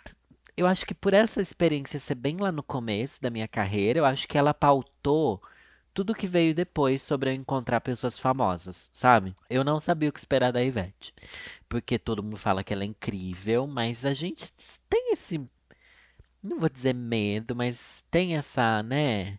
Eu 0.58 0.66
acho 0.66 0.84
que 0.84 0.92
por 0.92 1.14
essa 1.14 1.40
experiência 1.40 2.00
ser 2.00 2.16
bem 2.16 2.36
lá 2.36 2.50
no 2.50 2.64
começo 2.64 3.22
da 3.22 3.30
minha 3.30 3.46
carreira, 3.46 4.00
eu 4.00 4.04
acho 4.04 4.26
que 4.26 4.36
ela 4.36 4.52
pautou 4.52 5.40
tudo 5.94 6.16
que 6.16 6.26
veio 6.26 6.52
depois 6.52 7.00
sobre 7.00 7.30
eu 7.30 7.34
encontrar 7.34 7.80
pessoas 7.80 8.18
famosas, 8.18 8.90
sabe? 8.92 9.36
Eu 9.48 9.62
não 9.62 9.78
sabia 9.78 10.08
o 10.08 10.12
que 10.12 10.18
esperar 10.18 10.52
da 10.52 10.60
Ivete. 10.60 11.14
Porque 11.68 11.96
todo 11.96 12.24
mundo 12.24 12.36
fala 12.36 12.64
que 12.64 12.72
ela 12.72 12.82
é 12.82 12.86
incrível, 12.86 13.68
mas 13.68 14.04
a 14.04 14.12
gente 14.12 14.52
tem 14.90 15.12
esse. 15.12 15.40
Não 16.42 16.58
vou 16.58 16.68
dizer 16.68 16.92
medo, 16.92 17.54
mas 17.54 18.04
tem 18.10 18.36
essa, 18.36 18.82
né? 18.82 19.38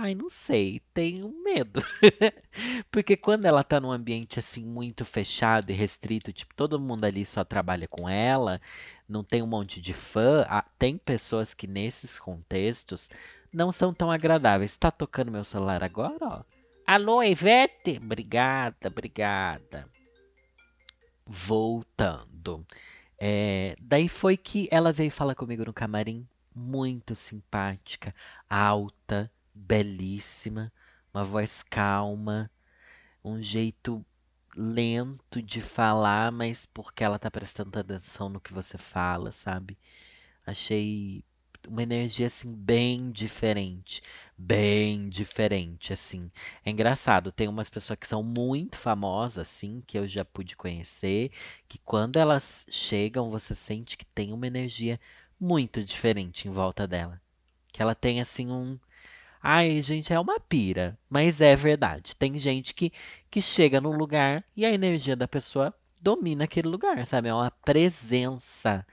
Ai, 0.00 0.14
não 0.14 0.28
sei, 0.30 0.80
tenho 0.94 1.28
medo. 1.42 1.82
Porque 2.88 3.16
quando 3.16 3.46
ela 3.46 3.64
tá 3.64 3.80
num 3.80 3.90
ambiente 3.90 4.38
assim 4.38 4.64
muito 4.64 5.04
fechado 5.04 5.70
e 5.70 5.74
restrito, 5.74 6.32
tipo, 6.32 6.54
todo 6.54 6.78
mundo 6.78 7.04
ali 7.04 7.26
só 7.26 7.42
trabalha 7.42 7.88
com 7.88 8.08
ela, 8.08 8.60
não 9.08 9.24
tem 9.24 9.42
um 9.42 9.46
monte 9.46 9.80
de 9.80 9.92
fã, 9.92 10.46
tem 10.78 10.96
pessoas 10.96 11.52
que 11.52 11.66
nesses 11.66 12.16
contextos 12.16 13.10
não 13.52 13.72
são 13.72 13.92
tão 13.92 14.08
agradáveis. 14.08 14.76
Tá 14.76 14.88
tocando 14.92 15.32
meu 15.32 15.42
celular 15.42 15.82
agora, 15.82 16.18
ó. 16.22 16.42
Alô, 16.86 17.20
Ivete? 17.20 17.98
Obrigada, 18.00 18.86
obrigada. 18.86 19.88
Voltando. 21.26 22.64
É, 23.18 23.74
daí 23.80 24.08
foi 24.08 24.36
que 24.36 24.68
ela 24.70 24.92
veio 24.92 25.10
falar 25.10 25.34
comigo 25.34 25.64
no 25.64 25.72
camarim, 25.72 26.24
muito 26.54 27.16
simpática, 27.16 28.14
alta, 28.48 29.28
belíssima, 29.58 30.72
uma 31.12 31.24
voz 31.24 31.62
calma, 31.62 32.50
um 33.24 33.42
jeito 33.42 34.04
lento 34.56 35.42
de 35.42 35.60
falar, 35.60 36.32
mas 36.32 36.66
porque 36.66 37.04
ela 37.04 37.18
tá 37.18 37.30
prestando 37.30 37.78
atenção 37.78 38.28
no 38.28 38.40
que 38.40 38.52
você 38.52 38.78
fala, 38.78 39.32
sabe? 39.32 39.78
Achei 40.46 41.24
uma 41.66 41.82
energia 41.82 42.26
assim 42.26 42.52
bem 42.52 43.10
diferente, 43.10 44.02
bem 44.36 45.08
diferente 45.08 45.92
assim. 45.92 46.30
É 46.64 46.70
engraçado, 46.70 47.32
tem 47.32 47.48
umas 47.48 47.68
pessoas 47.68 47.98
que 47.98 48.06
são 48.06 48.22
muito 48.22 48.76
famosas 48.76 49.48
assim, 49.48 49.82
que 49.86 49.98
eu 49.98 50.06
já 50.06 50.24
pude 50.24 50.56
conhecer, 50.56 51.30
que 51.68 51.78
quando 51.78 52.16
elas 52.16 52.66
chegam, 52.70 53.30
você 53.30 53.54
sente 53.54 53.96
que 53.96 54.04
tem 54.06 54.32
uma 54.32 54.46
energia 54.46 55.00
muito 55.38 55.84
diferente 55.84 56.48
em 56.48 56.50
volta 56.50 56.86
dela. 56.86 57.20
Que 57.72 57.82
ela 57.82 57.94
tem 57.94 58.20
assim 58.20 58.50
um 58.50 58.78
Ai, 59.42 59.80
gente, 59.82 60.12
é 60.12 60.18
uma 60.18 60.40
pira, 60.40 60.98
mas 61.08 61.40
é 61.40 61.54
verdade. 61.54 62.16
Tem 62.16 62.36
gente 62.38 62.74
que, 62.74 62.92
que 63.30 63.40
chega 63.40 63.80
num 63.80 63.96
lugar 63.96 64.44
e 64.56 64.64
a 64.64 64.72
energia 64.72 65.16
da 65.16 65.28
pessoa 65.28 65.72
domina 66.00 66.44
aquele 66.44 66.68
lugar, 66.68 67.04
sabe? 67.06 67.28
É 67.28 67.34
uma 67.34 67.50
presença 67.50 68.84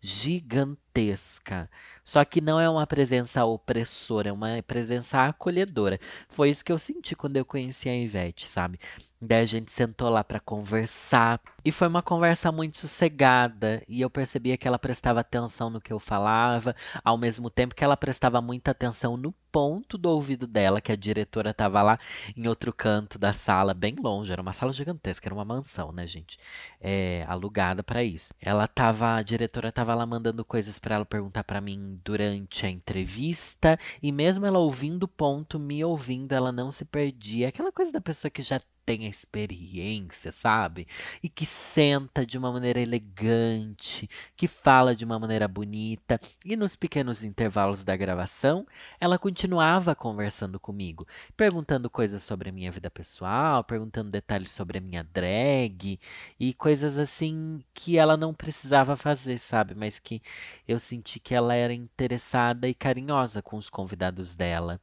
gigantesca. 0.00 1.70
Só 2.04 2.24
que 2.24 2.40
não 2.40 2.60
é 2.60 2.68
uma 2.68 2.86
presença 2.86 3.44
opressora, 3.44 4.30
é 4.30 4.32
uma 4.32 4.62
presença 4.66 5.26
acolhedora. 5.26 6.00
Foi 6.28 6.50
isso 6.50 6.64
que 6.64 6.72
eu 6.72 6.78
senti 6.78 7.14
quando 7.14 7.36
eu 7.36 7.44
conheci 7.44 7.88
a 7.88 7.96
Ivete, 7.96 8.48
sabe? 8.48 8.80
Daí 9.24 9.42
a 9.42 9.46
gente 9.46 9.70
sentou 9.70 10.08
lá 10.08 10.24
pra 10.24 10.40
conversar 10.40 11.40
e 11.64 11.70
foi 11.70 11.86
uma 11.86 12.02
conversa 12.02 12.50
muito 12.50 12.78
sossegada 12.78 13.80
e 13.86 14.00
eu 14.00 14.10
percebia 14.10 14.56
que 14.56 14.66
ela 14.66 14.80
prestava 14.80 15.20
atenção 15.20 15.70
no 15.70 15.80
que 15.80 15.92
eu 15.92 16.00
falava, 16.00 16.74
ao 17.04 17.16
mesmo 17.16 17.48
tempo 17.48 17.72
que 17.72 17.84
ela 17.84 17.96
prestava 17.96 18.40
muita 18.40 18.72
atenção 18.72 19.16
no 19.16 19.32
ponto 19.52 19.96
do 19.96 20.08
ouvido 20.10 20.46
dela, 20.46 20.80
que 20.80 20.90
a 20.90 20.96
diretora 20.96 21.50
estava 21.50 21.82
lá 21.82 22.00
em 22.36 22.48
outro 22.48 22.72
canto 22.72 23.16
da 23.16 23.32
sala, 23.32 23.72
bem 23.72 23.94
longe, 23.94 24.32
era 24.32 24.42
uma 24.42 24.52
sala 24.52 24.72
gigantesca, 24.72 25.28
era 25.28 25.34
uma 25.34 25.44
mansão, 25.44 25.92
né, 25.92 26.04
gente? 26.04 26.36
É, 26.80 27.24
alugada 27.28 27.82
para 27.84 28.02
isso. 28.02 28.34
Ela 28.40 28.66
tava, 28.66 29.14
a 29.14 29.22
diretora 29.22 29.70
tava 29.70 29.94
lá 29.94 30.04
mandando 30.04 30.44
coisas 30.44 30.80
para 30.80 30.96
ela 30.96 31.04
perguntar 31.04 31.44
para 31.44 31.60
mim 31.60 32.00
durante 32.02 32.66
a 32.66 32.70
entrevista 32.70 33.78
e 34.02 34.10
mesmo 34.10 34.44
ela 34.46 34.58
ouvindo 34.58 35.04
o 35.04 35.08
ponto, 35.08 35.60
me 35.60 35.84
ouvindo, 35.84 36.32
ela 36.32 36.50
não 36.50 36.72
se 36.72 36.84
perdia. 36.84 37.48
Aquela 37.48 37.70
coisa 37.70 37.92
da 37.92 38.00
pessoa 38.00 38.30
que 38.30 38.42
já 38.42 38.60
tem 38.84 39.06
a 39.06 39.08
experiência, 39.08 40.32
sabe? 40.32 40.86
E 41.22 41.28
que 41.28 41.46
senta 41.46 42.26
de 42.26 42.36
uma 42.36 42.52
maneira 42.52 42.80
elegante, 42.80 44.08
que 44.36 44.46
fala 44.46 44.94
de 44.94 45.04
uma 45.04 45.18
maneira 45.18 45.46
bonita. 45.46 46.20
E 46.44 46.56
nos 46.56 46.76
pequenos 46.76 47.24
intervalos 47.24 47.84
da 47.84 47.96
gravação, 47.96 48.66
ela 49.00 49.18
continuava 49.18 49.94
conversando 49.94 50.58
comigo, 50.58 51.06
perguntando 51.36 51.88
coisas 51.88 52.22
sobre 52.22 52.48
a 52.50 52.52
minha 52.52 52.70
vida 52.70 52.90
pessoal, 52.90 53.64
perguntando 53.64 54.10
detalhes 54.10 54.52
sobre 54.52 54.78
a 54.78 54.80
minha 54.80 55.04
drag 55.04 55.98
e 56.38 56.54
coisas 56.54 56.98
assim 56.98 57.62
que 57.74 57.98
ela 57.98 58.16
não 58.16 58.34
precisava 58.34 58.96
fazer, 58.96 59.38
sabe? 59.38 59.74
Mas 59.74 59.98
que 59.98 60.20
eu 60.66 60.78
senti 60.78 61.20
que 61.20 61.34
ela 61.34 61.54
era 61.54 61.72
interessada 61.72 62.68
e 62.68 62.74
carinhosa 62.74 63.42
com 63.42 63.56
os 63.56 63.70
convidados 63.70 64.34
dela. 64.34 64.80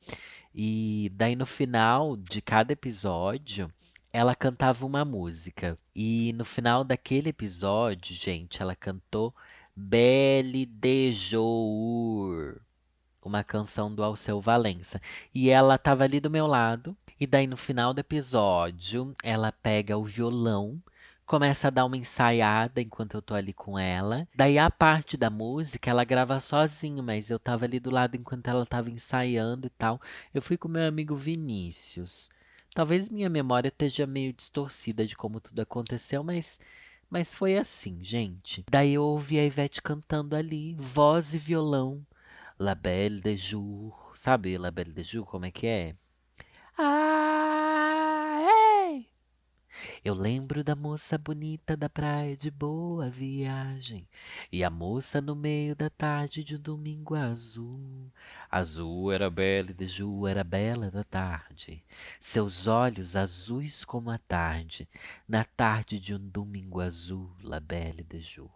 E 0.54 1.12
daí 1.14 1.36
no 1.36 1.46
final 1.46 2.18
de 2.18 2.42
cada 2.42 2.74
episódio, 2.74 3.72
ela 4.12 4.36
cantava 4.36 4.86
uma 4.86 5.06
música. 5.06 5.78
E 5.96 6.34
no 6.34 6.46
final 6.46 6.84
daquele 6.84 7.30
episódio, 7.30 8.16
gente, 8.16 8.62
ela 8.62 8.76
cantou 8.76 9.34
Belle 9.76 10.66
de 10.66 11.12
Jour, 11.12 12.60
uma 13.24 13.44
canção 13.44 13.94
do 13.94 14.04
Alceu 14.04 14.42
Valença. 14.42 15.02
E 15.34 15.50
ela 15.50 15.76
estava 15.76 16.04
ali 16.04 16.20
do 16.20 16.30
meu 16.30 16.48
lado. 16.48 16.98
E 17.20 17.28
daí 17.28 17.48
no 17.48 17.58
final 17.58 17.94
do 17.94 18.00
episódio, 18.00 19.16
ela 19.24 19.52
pega 19.52 19.98
o 19.98 20.04
violão, 20.04 20.82
começa 21.26 21.68
a 21.68 21.70
dar 21.70 21.86
uma 21.86 21.98
ensaiada 21.98 22.82
enquanto 22.82 23.16
eu 23.16 23.22
tô 23.22 23.36
ali 23.36 23.54
com 23.54 23.78
ela. 23.78 24.28
Daí 24.34 24.58
a 24.58 24.72
parte 24.72 25.16
da 25.18 25.30
música 25.30 25.90
ela 25.90 26.04
grava 26.04 26.40
sozinho, 26.40 27.04
mas 27.04 27.30
eu 27.30 27.38
tava 27.38 27.66
ali 27.66 27.80
do 27.80 27.92
lado 27.92 28.16
enquanto 28.16 28.48
ela 28.48 28.66
tava 28.66 28.90
ensaiando 28.90 29.68
e 29.68 29.70
tal. 29.70 30.02
Eu 30.34 30.42
fui 30.42 30.58
com 30.58 30.68
meu 30.68 30.88
amigo 30.88 31.16
Vinícius. 31.16 32.30
Talvez 32.74 33.10
minha 33.10 33.30
memória 33.30 33.70
esteja 33.70 34.06
meio 34.06 34.34
distorcida 34.34 35.06
de 35.06 35.16
como 35.16 35.40
tudo 35.40 35.62
aconteceu, 35.62 36.24
mas 36.24 36.60
mas 37.10 37.34
foi 37.34 37.58
assim, 37.58 38.04
gente. 38.04 38.64
Daí 38.70 38.94
eu 38.94 39.04
ouvi 39.04 39.40
a 39.40 39.46
Ivete 39.46 39.82
cantando 39.82 40.36
ali, 40.36 40.76
voz 40.78 41.34
e 41.34 41.40
violão. 41.40 42.06
La 42.60 42.76
Belle 42.76 43.20
de 43.22 43.36
Jour. 43.36 44.12
Sabe 44.16 44.58
La 44.58 44.70
Belle 44.70 44.94
de 44.94 45.04
Jour, 45.04 45.26
como 45.26 45.46
é 45.46 45.52
que 45.52 45.66
é? 45.66 45.96
Ah! 46.78 47.39
Eu 50.04 50.14
lembro 50.14 50.64
da 50.64 50.76
moça 50.76 51.18
bonita 51.18 51.76
da 51.78 51.90
praia 51.90 52.36
de 52.36 52.50
boa 52.50 53.10
viagem. 53.10 54.08
E 54.52 54.64
a 54.64 54.70
moça 54.70 55.22
no 55.22 55.36
meio 55.36 55.76
da 55.76 55.90
tarde 55.90 56.44
de 56.44 56.56
um 56.56 56.60
domingo 56.60 57.16
azul. 57.16 58.12
Azul 58.50 59.12
era 59.12 59.30
bela 59.30 59.72
e 59.72 59.74
de 59.74 59.88
Ju 59.88 60.28
era 60.28 60.44
bela 60.44 60.90
da 60.90 61.04
tarde. 61.04 61.84
Seus 62.20 62.68
olhos 62.68 63.16
azuis 63.16 63.86
como 63.86 64.10
a 64.10 64.18
tarde. 64.18 64.88
Na 65.28 65.44
tarde 65.44 66.00
de 66.00 66.16
um 66.16 66.30
domingo 66.30 66.82
azul, 66.82 67.30
la 67.44 67.60
belle 67.60 68.04
de 68.04 68.20
Ju. 68.20 68.50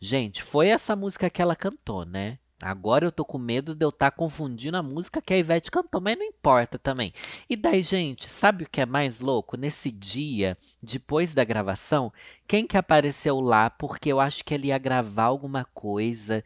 Gente, 0.00 0.42
foi 0.42 0.68
essa 0.68 0.96
música 0.96 1.30
que 1.30 1.40
ela 1.40 1.54
cantou, 1.54 2.04
né? 2.04 2.38
Agora 2.62 3.04
eu 3.04 3.10
tô 3.10 3.24
com 3.24 3.38
medo 3.38 3.74
de 3.74 3.84
eu 3.84 3.88
estar 3.88 4.12
tá 4.12 4.16
confundindo 4.16 4.76
a 4.76 4.82
música 4.84 5.20
que 5.20 5.34
a 5.34 5.36
Ivete 5.36 5.68
cantou, 5.68 6.00
mas 6.00 6.16
não 6.16 6.24
importa 6.24 6.78
também. 6.78 7.12
E 7.50 7.56
daí, 7.56 7.82
gente, 7.82 8.30
sabe 8.30 8.62
o 8.62 8.68
que 8.70 8.80
é 8.80 8.86
mais 8.86 9.18
louco? 9.18 9.56
Nesse 9.56 9.90
dia, 9.90 10.56
depois 10.80 11.34
da 11.34 11.42
gravação, 11.42 12.12
quem 12.46 12.64
que 12.64 12.76
apareceu 12.76 13.40
lá? 13.40 13.68
Porque 13.68 14.12
eu 14.12 14.20
acho 14.20 14.44
que 14.44 14.54
ele 14.54 14.68
ia 14.68 14.78
gravar 14.78 15.24
alguma 15.24 15.64
coisa 15.74 16.44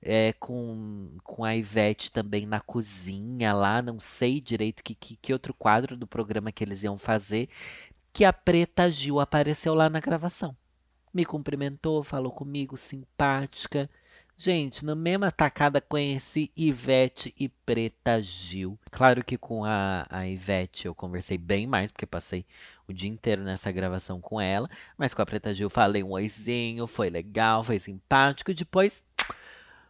é, 0.00 0.32
com, 0.40 1.10
com 1.22 1.44
a 1.44 1.54
Ivete 1.54 2.10
também 2.10 2.46
na 2.46 2.60
cozinha 2.60 3.52
lá, 3.52 3.82
não 3.82 4.00
sei 4.00 4.40
direito 4.40 4.82
que, 4.82 4.94
que, 4.94 5.16
que 5.16 5.32
outro 5.32 5.52
quadro 5.52 5.94
do 5.94 6.06
programa 6.06 6.50
que 6.50 6.64
eles 6.64 6.82
iam 6.82 6.96
fazer, 6.96 7.50
que 8.14 8.24
a 8.24 8.32
Preta 8.32 8.90
Gil 8.90 9.20
apareceu 9.20 9.74
lá 9.74 9.90
na 9.90 10.00
gravação. 10.00 10.56
Me 11.12 11.26
cumprimentou, 11.26 12.02
falou 12.02 12.32
comigo, 12.32 12.78
simpática. 12.78 13.90
Gente, 14.42 14.86
na 14.86 14.94
mesma 14.94 15.30
tacada 15.30 15.82
conheci 15.82 16.50
Ivete 16.56 17.34
e 17.38 17.46
Preta 17.46 18.18
Gil. 18.22 18.78
Claro 18.90 19.22
que 19.22 19.36
com 19.36 19.66
a, 19.66 20.06
a 20.08 20.26
Ivete 20.26 20.86
eu 20.86 20.94
conversei 20.94 21.36
bem 21.36 21.66
mais, 21.66 21.92
porque 21.92 22.06
passei 22.06 22.46
o 22.88 22.92
dia 22.94 23.10
inteiro 23.10 23.42
nessa 23.42 23.70
gravação 23.70 24.18
com 24.18 24.40
ela. 24.40 24.66
Mas 24.96 25.12
com 25.12 25.20
a 25.20 25.26
Preta 25.26 25.52
Gil 25.52 25.68
falei 25.68 26.02
um 26.02 26.12
oizinho, 26.12 26.86
foi 26.86 27.10
legal, 27.10 27.62
foi 27.62 27.78
simpático. 27.78 28.54
Depois 28.54 29.04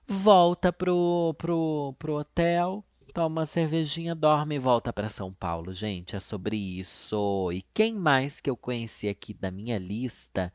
volta 0.04 0.72
pro, 0.72 1.32
pro, 1.38 1.94
pro 1.96 2.14
hotel, 2.14 2.84
toma 3.14 3.42
uma 3.42 3.46
cervejinha, 3.46 4.16
dorme 4.16 4.56
e 4.56 4.58
volta 4.58 4.92
para 4.92 5.08
São 5.08 5.32
Paulo. 5.32 5.72
Gente, 5.72 6.16
é 6.16 6.18
sobre 6.18 6.56
isso. 6.56 7.52
E 7.52 7.62
quem 7.72 7.94
mais 7.94 8.40
que 8.40 8.50
eu 8.50 8.56
conheci 8.56 9.08
aqui 9.08 9.32
da 9.32 9.52
minha 9.52 9.78
lista? 9.78 10.52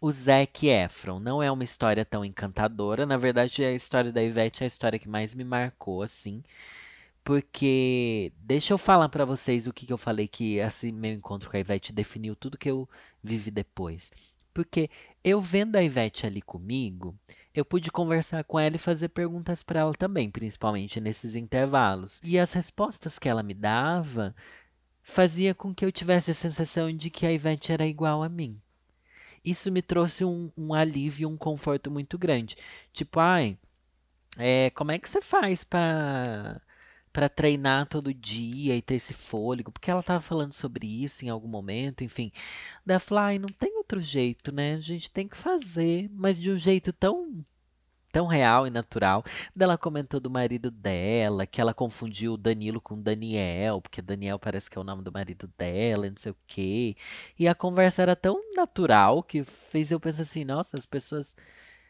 O 0.00 0.10
Zac 0.10 0.66
Efron. 0.66 1.18
Não 1.20 1.42
é 1.42 1.50
uma 1.50 1.64
história 1.64 2.04
tão 2.04 2.24
encantadora. 2.24 3.06
Na 3.06 3.16
verdade, 3.16 3.64
a 3.64 3.72
história 3.72 4.12
da 4.12 4.22
Ivete 4.22 4.62
é 4.62 4.64
a 4.64 4.68
história 4.68 4.98
que 4.98 5.08
mais 5.08 5.34
me 5.34 5.44
marcou, 5.44 6.02
assim. 6.02 6.42
Porque 7.24 8.32
deixa 8.38 8.72
eu 8.72 8.78
falar 8.78 9.08
para 9.08 9.24
vocês 9.24 9.66
o 9.66 9.72
que, 9.72 9.86
que 9.86 9.92
eu 9.92 9.98
falei 9.98 10.28
que 10.28 10.58
esse 10.58 10.92
meu 10.92 11.12
encontro 11.12 11.50
com 11.50 11.56
a 11.56 11.60
Ivete 11.60 11.92
definiu 11.92 12.36
tudo 12.36 12.58
que 12.58 12.70
eu 12.70 12.88
vivi 13.22 13.50
depois. 13.50 14.12
Porque 14.54 14.88
eu 15.24 15.40
vendo 15.40 15.76
a 15.76 15.82
Ivete 15.82 16.26
ali 16.26 16.40
comigo, 16.40 17.14
eu 17.54 17.64
pude 17.64 17.90
conversar 17.90 18.44
com 18.44 18.60
ela 18.60 18.76
e 18.76 18.78
fazer 18.78 19.08
perguntas 19.08 19.62
para 19.62 19.80
ela 19.80 19.92
também, 19.94 20.30
principalmente 20.30 21.00
nesses 21.00 21.34
intervalos. 21.34 22.20
E 22.24 22.38
as 22.38 22.52
respostas 22.52 23.18
que 23.18 23.28
ela 23.28 23.42
me 23.42 23.54
dava 23.54 24.34
fazia 25.02 25.54
com 25.54 25.74
que 25.74 25.84
eu 25.84 25.92
tivesse 25.92 26.30
a 26.30 26.34
sensação 26.34 26.92
de 26.92 27.10
que 27.10 27.26
a 27.26 27.32
Ivete 27.32 27.72
era 27.72 27.86
igual 27.86 28.22
a 28.22 28.28
mim 28.28 28.60
isso 29.46 29.70
me 29.70 29.80
trouxe 29.80 30.24
um, 30.24 30.50
um 30.58 30.74
alívio, 30.74 31.28
um 31.28 31.36
conforto 31.36 31.90
muito 31.90 32.18
grande. 32.18 32.56
Tipo, 32.92 33.20
ai, 33.20 33.56
é, 34.36 34.70
como 34.70 34.92
é 34.92 34.98
que 34.98 35.08
você 35.08 35.22
faz 35.22 35.64
para 35.64 36.60
para 37.12 37.30
treinar 37.30 37.86
todo 37.86 38.12
dia 38.12 38.76
e 38.76 38.82
ter 38.82 38.96
esse 38.96 39.14
fôlego? 39.14 39.72
Porque 39.72 39.90
ela 39.90 40.00
estava 40.00 40.20
falando 40.20 40.52
sobre 40.52 40.86
isso 40.86 41.24
em 41.24 41.30
algum 41.30 41.48
momento, 41.48 42.04
enfim. 42.04 42.30
Da 42.84 43.00
Fly, 43.00 43.38
não 43.38 43.48
tem 43.48 43.74
outro 43.78 44.00
jeito, 44.00 44.52
né? 44.52 44.74
A 44.74 44.80
gente 44.80 45.10
tem 45.10 45.26
que 45.26 45.36
fazer, 45.36 46.10
mas 46.12 46.38
de 46.38 46.50
um 46.50 46.58
jeito 46.58 46.92
tão 46.92 47.42
tão 48.16 48.26
real 48.26 48.66
e 48.66 48.70
natural. 48.70 49.22
Ela 49.58 49.76
comentou 49.76 50.18
do 50.18 50.30
marido 50.30 50.70
dela, 50.70 51.46
que 51.46 51.60
ela 51.60 51.74
confundiu 51.74 52.32
o 52.32 52.36
Danilo 52.38 52.80
com 52.80 52.98
Daniel, 52.98 53.82
porque 53.82 54.00
Daniel 54.00 54.38
parece 54.38 54.70
que 54.70 54.78
é 54.78 54.80
o 54.80 54.84
nome 54.84 55.02
do 55.02 55.12
marido 55.12 55.50
dela, 55.58 56.08
não 56.08 56.16
sei 56.16 56.32
o 56.32 56.36
quê. 56.46 56.96
E 57.38 57.46
a 57.46 57.54
conversa 57.54 58.00
era 58.00 58.16
tão 58.16 58.40
natural 58.54 59.22
que 59.22 59.44
fez 59.44 59.92
eu 59.92 60.00
pensar 60.00 60.22
assim, 60.22 60.46
nossa, 60.46 60.78
as 60.78 60.86
pessoas 60.86 61.36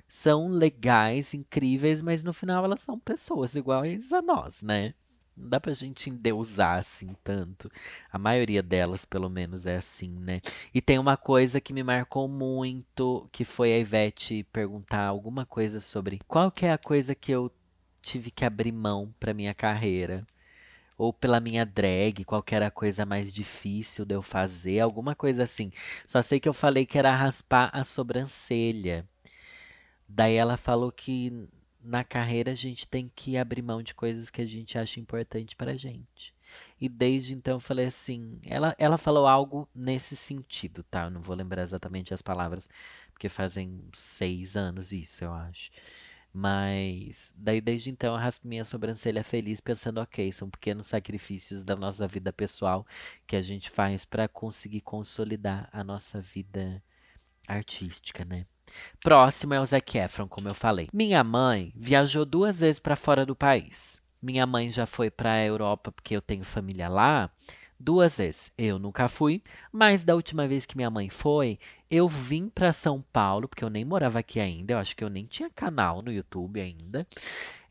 são 0.09 0.49
legais, 0.49 1.33
incríveis, 1.33 2.03
mas 2.03 2.25
no 2.25 2.33
final 2.33 2.65
elas 2.65 2.81
são 2.81 2.99
pessoas 2.99 3.55
iguais 3.55 4.13
a 4.13 4.21
nós, 4.21 4.65
né? 4.65 4.95
Não 5.37 5.51
dá 5.51 5.61
pra 5.61 5.73
gente 5.75 6.09
endeusar 6.09 6.79
assim 6.79 7.15
tanto. 7.23 7.71
A 8.11 8.19
maioria 8.19 8.63
delas, 8.63 9.05
pelo 9.05 9.29
menos, 9.29 9.67
é 9.67 9.77
assim, 9.77 10.09
né? 10.11 10.41
E 10.75 10.81
tem 10.81 10.99
uma 10.99 11.17
coisa 11.17 11.61
que 11.61 11.75
me 11.75 11.83
marcou 11.83 12.27
muito, 12.27 13.29
que 13.31 13.45
foi 13.45 13.75
a 13.75 13.79
Ivete 13.79 14.45
perguntar 14.53 15.05
alguma 15.05 15.45
coisa 15.45 15.81
sobre 15.81 16.21
qual 16.27 16.51
que 16.51 16.65
é 16.65 16.73
a 16.73 16.79
coisa 16.79 17.15
que 17.15 17.31
eu 17.33 17.53
tive 18.01 18.31
que 18.31 18.45
abrir 18.45 18.73
mão 18.73 19.13
pra 19.21 19.35
minha 19.35 19.53
carreira. 19.55 20.27
Ou 20.99 21.13
pela 21.13 21.41
minha 21.41 21.67
drag, 21.67 22.25
qual 22.25 22.43
que 22.43 22.55
era 22.55 22.69
a 22.69 22.71
coisa 22.71 23.05
mais 23.05 23.33
difícil 23.33 24.05
de 24.07 24.15
eu 24.15 24.23
fazer, 24.23 24.81
alguma 24.81 25.15
coisa 25.15 25.43
assim. 25.43 25.71
Só 26.07 26.23
sei 26.23 26.41
que 26.41 26.49
eu 26.49 26.55
falei 26.55 26.87
que 26.87 26.99
era 26.99 27.15
raspar 27.15 27.71
a 27.75 27.85
sobrancelha. 27.85 29.07
Daí 30.09 30.37
ela 30.37 30.57
falou 30.57 30.91
que 30.93 31.47
na 31.87 32.05
carreira 32.05 32.53
a 32.53 32.55
gente 32.55 32.87
tem 32.87 33.11
que 33.15 33.37
abrir 33.37 33.63
mão 33.63 33.83
de 33.83 33.95
coisas 33.95 34.29
que 34.31 34.43
a 34.43 34.47
gente 34.47 34.77
acha 34.79 35.01
importante 35.01 35.55
pra 35.57 35.75
gente. 35.75 36.35
E 36.81 36.89
desde 36.89 37.33
então 37.33 37.55
eu 37.57 37.61
falei 37.61 37.87
assim, 37.87 38.39
ela, 38.45 38.75
ela 38.79 38.99
falou 38.99 39.27
algo 39.27 39.69
nesse 39.75 40.17
sentido, 40.17 40.83
tá? 40.85 41.05
Eu 41.05 41.11
não 41.11 41.21
vou 41.21 41.37
lembrar 41.37 41.63
exatamente 41.63 42.13
as 42.13 42.23
palavras, 42.23 42.69
porque 43.13 43.29
fazem 43.29 43.81
seis 43.93 44.57
anos 44.57 44.93
isso, 44.93 45.25
eu 45.25 45.33
acho. 45.33 45.71
Mas 46.33 47.35
daí 47.37 47.61
desde 47.61 47.91
então 47.91 48.15
eu 48.15 48.21
raspo 48.21 48.47
minha 48.47 48.65
sobrancelha 48.65 49.25
feliz, 49.25 49.61
pensando, 49.61 50.01
ok, 50.01 50.31
são 50.33 50.51
pequenos 50.51 50.87
sacrifícios 50.87 51.65
da 51.65 51.75
nossa 51.77 52.07
vida 52.07 52.33
pessoal 52.33 52.87
que 53.27 53.37
a 53.37 53.43
gente 53.43 53.71
faz 53.71 54.05
para 54.05 54.29
conseguir 54.29 54.83
consolidar 54.83 55.69
a 55.73 55.83
nossa 55.83 56.21
vida 56.21 56.83
artística, 57.49 58.25
né? 58.25 58.47
Próximo 59.03 59.55
é 59.55 59.61
o 59.61 59.67
Zac 59.67 59.99
Efron, 59.99 60.29
como 60.29 60.49
eu 60.49 60.55
falei. 60.55 60.89
Minha 60.93 61.23
mãe 61.23 61.73
viajou 61.77 62.25
duas 62.25 62.61
vezes 62.61 62.79
para 62.79 62.97
fora 62.97 63.25
do 63.25 63.37
país. 63.37 64.03
Minha 64.21 64.47
mãe 64.47 64.71
já 64.71 64.87
foi 64.87 65.11
para 65.11 65.33
a 65.33 65.45
Europa 65.45 65.93
porque 65.93 66.17
eu 66.17 66.23
tenho 66.23 66.45
família 66.45 66.89
lá. 66.89 67.31
Duas 67.79 68.17
vezes. 68.19 68.51
Eu 68.57 68.79
nunca 68.79 69.09
fui, 69.09 69.43
mas 69.71 70.03
da 70.03 70.15
última 70.15 70.49
vez 70.49 70.65
que 70.65 70.77
minha 70.77 70.91
mãe 70.91 71.11
foi, 71.11 71.59
eu 71.91 72.09
vim 72.09 72.49
para 72.49 72.73
São 72.73 73.05
Paulo, 73.13 73.47
porque 73.47 73.63
eu 73.63 73.71
nem 73.71 73.85
morava 73.85 74.19
aqui 74.19 74.41
ainda, 74.41 74.73
eu 74.73 74.79
acho 74.79 74.97
que 74.97 75.05
eu 75.05 75.11
nem 75.11 75.27
tinha 75.27 75.51
canal 75.51 76.01
no 76.03 76.11
YouTube 76.11 76.61
ainda. 76.61 77.07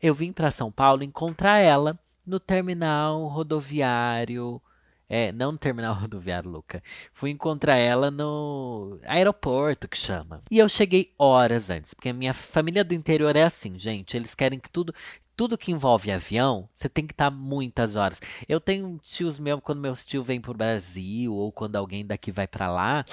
Eu 0.00 0.14
vim 0.14 0.32
para 0.32 0.50
São 0.50 0.70
Paulo 0.70 1.02
encontrar 1.02 1.58
ela 1.58 1.98
no 2.24 2.40
terminal 2.40 3.26
rodoviário 3.26 4.60
é, 5.08 5.30
não 5.32 5.52
no 5.52 5.58
terminal 5.58 5.94
rodoviário, 6.00 6.50
Luca. 6.50 6.82
Fui 7.12 7.30
encontrar 7.30 7.76
ela 7.76 8.10
no 8.10 8.98
aeroporto, 9.04 9.88
que 9.88 9.96
chama. 9.96 10.42
E 10.50 10.58
eu 10.58 10.68
cheguei 10.68 11.12
horas 11.18 11.70
antes, 11.70 11.94
porque 11.94 12.08
a 12.08 12.14
minha 12.14 12.34
família 12.34 12.84
do 12.84 12.94
interior 12.94 13.34
é 13.36 13.44
assim, 13.44 13.78
gente. 13.78 14.16
Eles 14.16 14.34
querem 14.34 14.58
que 14.58 14.70
tudo, 14.70 14.94
tudo 15.36 15.58
que 15.58 15.70
envolve 15.70 16.10
avião, 16.10 16.68
você 16.74 16.88
tem 16.88 17.06
que 17.06 17.12
estar 17.12 17.30
muitas 17.30 17.94
horas. 17.94 18.20
Eu 18.48 18.60
tenho 18.60 18.98
tios 19.02 19.38
meus, 19.38 19.60
quando 19.60 19.80
meus 19.80 20.04
tios 20.04 20.26
vêm 20.26 20.40
pro 20.40 20.54
Brasil, 20.54 21.32
ou 21.32 21.52
quando 21.52 21.76
alguém 21.76 22.04
daqui 22.04 22.32
vai 22.32 22.46
para 22.46 22.70
lá, 22.70 23.04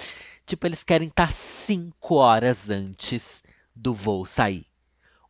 tipo, 0.46 0.66
eles 0.66 0.84
querem 0.84 1.10
estar 1.10 1.32
cinco 1.32 2.16
horas 2.16 2.70
antes 2.70 3.44
do 3.76 3.94
voo 3.94 4.26
sair. 4.26 4.66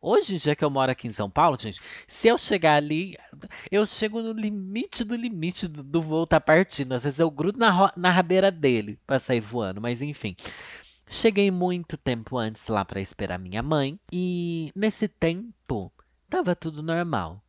Hoje 0.06 0.34
em 0.34 0.38
dia 0.38 0.54
que 0.54 0.62
eu 0.62 0.68
moro 0.68 0.92
aqui 0.92 1.08
em 1.08 1.12
São 1.12 1.30
Paulo, 1.30 1.56
gente, 1.58 1.80
se 2.06 2.28
eu 2.28 2.36
chegar 2.36 2.74
ali, 2.74 3.16
eu 3.70 3.86
chego 3.86 4.20
no 4.20 4.32
limite 4.32 5.02
do 5.02 5.16
limite 5.16 5.66
do, 5.66 5.82
do 5.82 6.02
voo 6.02 6.26
tá 6.26 6.38
partindo. 6.38 6.92
Às 6.92 7.04
vezes 7.04 7.20
eu 7.20 7.30
grudo 7.30 7.58
na, 7.58 7.90
na 7.96 8.10
rabeira 8.10 8.50
dele 8.50 8.98
pra 9.06 9.18
sair 9.18 9.40
voando, 9.40 9.80
mas 9.80 10.02
enfim. 10.02 10.36
Cheguei 11.08 11.50
muito 11.50 11.96
tempo 11.96 12.36
antes 12.36 12.68
lá 12.68 12.84
para 12.84 13.00
esperar 13.00 13.38
minha 13.38 13.62
mãe 13.62 13.98
e 14.12 14.70
nesse 14.76 15.08
tempo 15.08 15.90
tava 16.28 16.54
tudo 16.54 16.82
normal. 16.82 17.42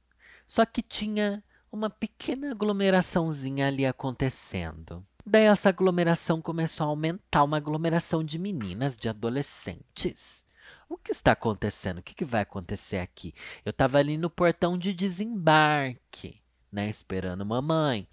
Só 0.48 0.66
que 0.66 0.82
tinha 0.82 1.44
uma 1.70 1.90
pequena 1.90 2.52
aglomeraçãozinha 2.52 3.68
ali 3.68 3.86
acontecendo. 3.86 5.06
Daí 5.26 5.44
essa 5.44 5.68
aglomeração 5.68 6.42
começou 6.42 6.86
a 6.86 6.90
aumentar, 6.90 7.44
uma 7.44 7.58
aglomeração 7.58 8.24
de 8.24 8.40
meninas, 8.40 8.96
de 8.96 9.10
adolescentes. 9.10 10.45
O 10.88 10.98
que 10.98 11.12
está 11.12 11.32
acontecendo? 11.32 12.00
O 12.00 12.04
que, 12.04 12.14
que 12.14 12.26
vai 12.26 12.42
acontecer 12.42 12.98
aqui? 12.98 13.34
Eu 13.64 13.72
estava 13.72 13.98
ali 13.98 14.18
no 14.18 14.30
portão 14.30 14.78
de 14.78 14.94
desembarque, 14.94 16.42
né? 16.72 16.90
Esperando 16.90 17.46
mamãe. 17.46 18.08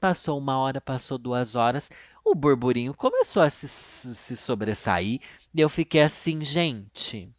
Passou 0.00 0.38
uma 0.38 0.58
hora, 0.58 0.80
passou 0.80 1.18
duas 1.18 1.54
horas. 1.54 1.90
O 2.24 2.34
burburinho 2.34 2.94
começou 2.94 3.42
a 3.42 3.50
se, 3.50 3.68
se 3.68 4.36
sobressair. 4.36 5.20
E 5.54 5.60
eu 5.60 5.68
fiquei 5.68 6.02
assim, 6.02 6.44
gente. 6.44 7.30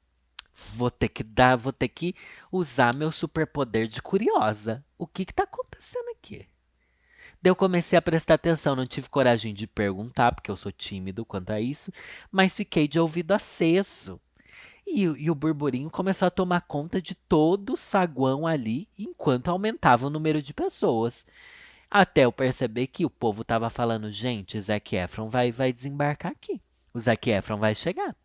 Vou 0.53 0.89
ter 0.89 1.09
que 1.09 1.23
dar, 1.23 1.55
vou 1.55 1.73
ter 1.73 1.87
que 1.87 2.15
usar 2.51 2.93
meu 2.93 3.11
superpoder 3.11 3.87
de 3.87 4.01
curiosa. 4.01 4.83
O 4.97 5.05
que 5.05 5.23
está 5.23 5.43
acontecendo 5.43 6.09
aqui? 6.09 6.47
Daí 7.41 7.51
eu 7.51 7.55
comecei 7.55 7.97
a 7.97 8.01
prestar 8.01 8.33
atenção, 8.35 8.75
não 8.75 8.85
tive 8.85 9.09
coragem 9.09 9.53
de 9.53 9.67
perguntar, 9.67 10.33
porque 10.33 10.49
eu 10.49 10.57
sou 10.57 10.71
tímido 10.71 11.23
quanto 11.23 11.51
a 11.51 11.61
isso, 11.61 11.91
mas 12.31 12.55
fiquei 12.55 12.87
de 12.87 12.99
ouvido 12.99 13.31
aceso. 13.31 14.19
E, 14.87 15.01
e 15.01 15.29
o 15.29 15.35
burburinho 15.35 15.89
começou 15.89 16.27
a 16.27 16.31
tomar 16.31 16.61
conta 16.61 17.01
de 17.01 17.13
todo 17.13 17.73
o 17.73 17.77
saguão 17.77 18.47
ali, 18.47 18.87
enquanto 18.97 19.49
aumentava 19.49 20.07
o 20.07 20.09
número 20.09 20.41
de 20.41 20.53
pessoas. 20.53 21.25
Até 21.91 22.25
eu 22.25 22.31
perceber 22.31 22.87
que 22.87 23.05
o 23.05 23.09
povo 23.09 23.43
tava 23.43 23.69
falando, 23.69 24.11
gente, 24.11 24.59
Zac 24.61 24.95
Efron 24.95 25.29
vai, 25.29 25.51
vai 25.51 25.73
desembarcar 25.73 26.31
aqui. 26.31 26.61
O 26.93 26.99
Zac 26.99 27.29
Efron 27.29 27.57
vai 27.57 27.75
chegar. 27.75 28.15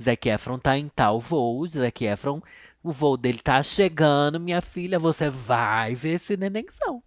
Zac 0.00 0.28
Efron 0.28 0.58
tá 0.58 0.76
em 0.76 0.88
tal 0.88 1.18
voo, 1.18 1.66
Zac 1.66 2.04
Efron, 2.04 2.42
o 2.82 2.92
voo 2.92 3.16
dele 3.16 3.38
tá 3.38 3.62
chegando, 3.62 4.38
minha 4.38 4.60
filha, 4.60 4.98
você 4.98 5.30
vai 5.30 5.94
ver 5.94 6.16
esse 6.16 6.36
nenenzão. 6.36 7.02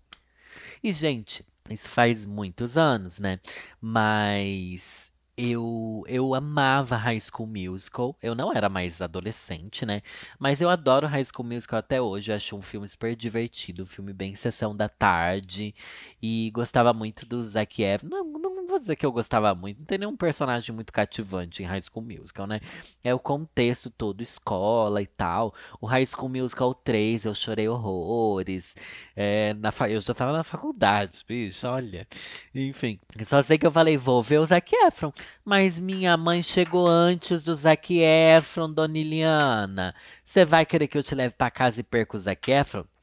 E, 0.83 0.91
gente, 0.91 1.45
isso 1.69 1.89
faz 1.89 2.25
muitos 2.25 2.77
anos, 2.77 3.19
né? 3.19 3.39
Mas 3.79 5.11
eu, 5.37 6.03
eu 6.07 6.33
amava 6.33 6.95
High 6.95 7.19
School 7.19 7.47
Musical. 7.47 8.15
Eu 8.21 8.35
não 8.35 8.53
era 8.53 8.69
mais 8.69 9.01
adolescente, 9.01 9.85
né? 9.85 10.01
Mas 10.39 10.61
eu 10.61 10.69
adoro 10.69 11.07
High 11.07 11.25
School 11.25 11.47
Musical 11.47 11.79
até 11.79 12.01
hoje. 12.01 12.31
Eu 12.31 12.35
acho 12.37 12.55
um 12.55 12.61
filme 12.61 12.87
super 12.87 13.15
divertido, 13.15 13.83
um 13.83 13.85
filme 13.85 14.13
bem 14.13 14.35
sessão 14.35 14.75
da 14.75 14.87
tarde. 14.87 15.75
E 16.21 16.51
gostava 16.53 16.93
muito 16.93 17.25
do 17.25 17.41
Zac 17.43 17.81
Efron. 17.81 18.07
Não, 18.09 18.23
não 18.23 18.55
vou 18.75 18.79
dizer 18.79 18.95
que 18.95 19.05
eu 19.05 19.11
gostava 19.11 19.53
muito. 19.55 19.79
Não 19.79 19.85
tem 19.85 19.97
nenhum 19.97 20.17
personagem 20.17 20.73
muito 20.75 20.91
cativante 20.91 21.63
em 21.63 21.65
High 21.65 21.81
School 21.81 22.05
Musical, 22.05 22.47
né? 22.47 22.59
É 23.03 23.13
o 23.13 23.19
contexto 23.19 23.89
todo, 23.89 24.21
escola 24.21 25.01
e 25.01 25.07
tal. 25.07 25.53
O 25.79 25.85
High 25.85 26.05
School 26.05 26.29
Musical 26.29 26.73
3, 26.73 27.25
eu 27.25 27.35
chorei 27.35 27.67
horrores. 27.69 28.75
É, 29.15 29.53
na 29.55 29.71
fa... 29.71 29.89
Eu 29.89 30.01
já 30.01 30.13
tava 30.13 30.33
na 30.33 30.43
faculdade, 30.43 31.23
bicho, 31.27 31.67
olha. 31.67 32.07
Enfim, 32.53 32.99
só 33.23 33.41
sei 33.41 33.57
que 33.57 33.65
eu 33.65 33.71
falei, 33.71 33.97
vou 33.97 34.21
ver 34.21 34.39
o 34.39 34.45
Zac 34.45 34.75
Efron. 34.75 35.13
Mas 35.43 35.79
minha 35.79 36.17
mãe 36.17 36.41
chegou 36.41 36.87
antes 36.87 37.43
do 37.43 37.53
Zac 37.53 37.93
Efron, 37.99 38.71
Dona 38.71 38.97
Iliana. 38.97 39.93
Você 40.23 40.43
vai 40.43 40.65
querer 40.65 40.87
que 40.87 40.97
eu 40.97 41.03
te 41.03 41.13
leve 41.13 41.35
pra 41.37 41.51
casa 41.51 41.81
e 41.81 41.83
perca 41.83 42.17
o 42.17 42.19
Zac 42.19 42.51
Efron? 42.51 42.83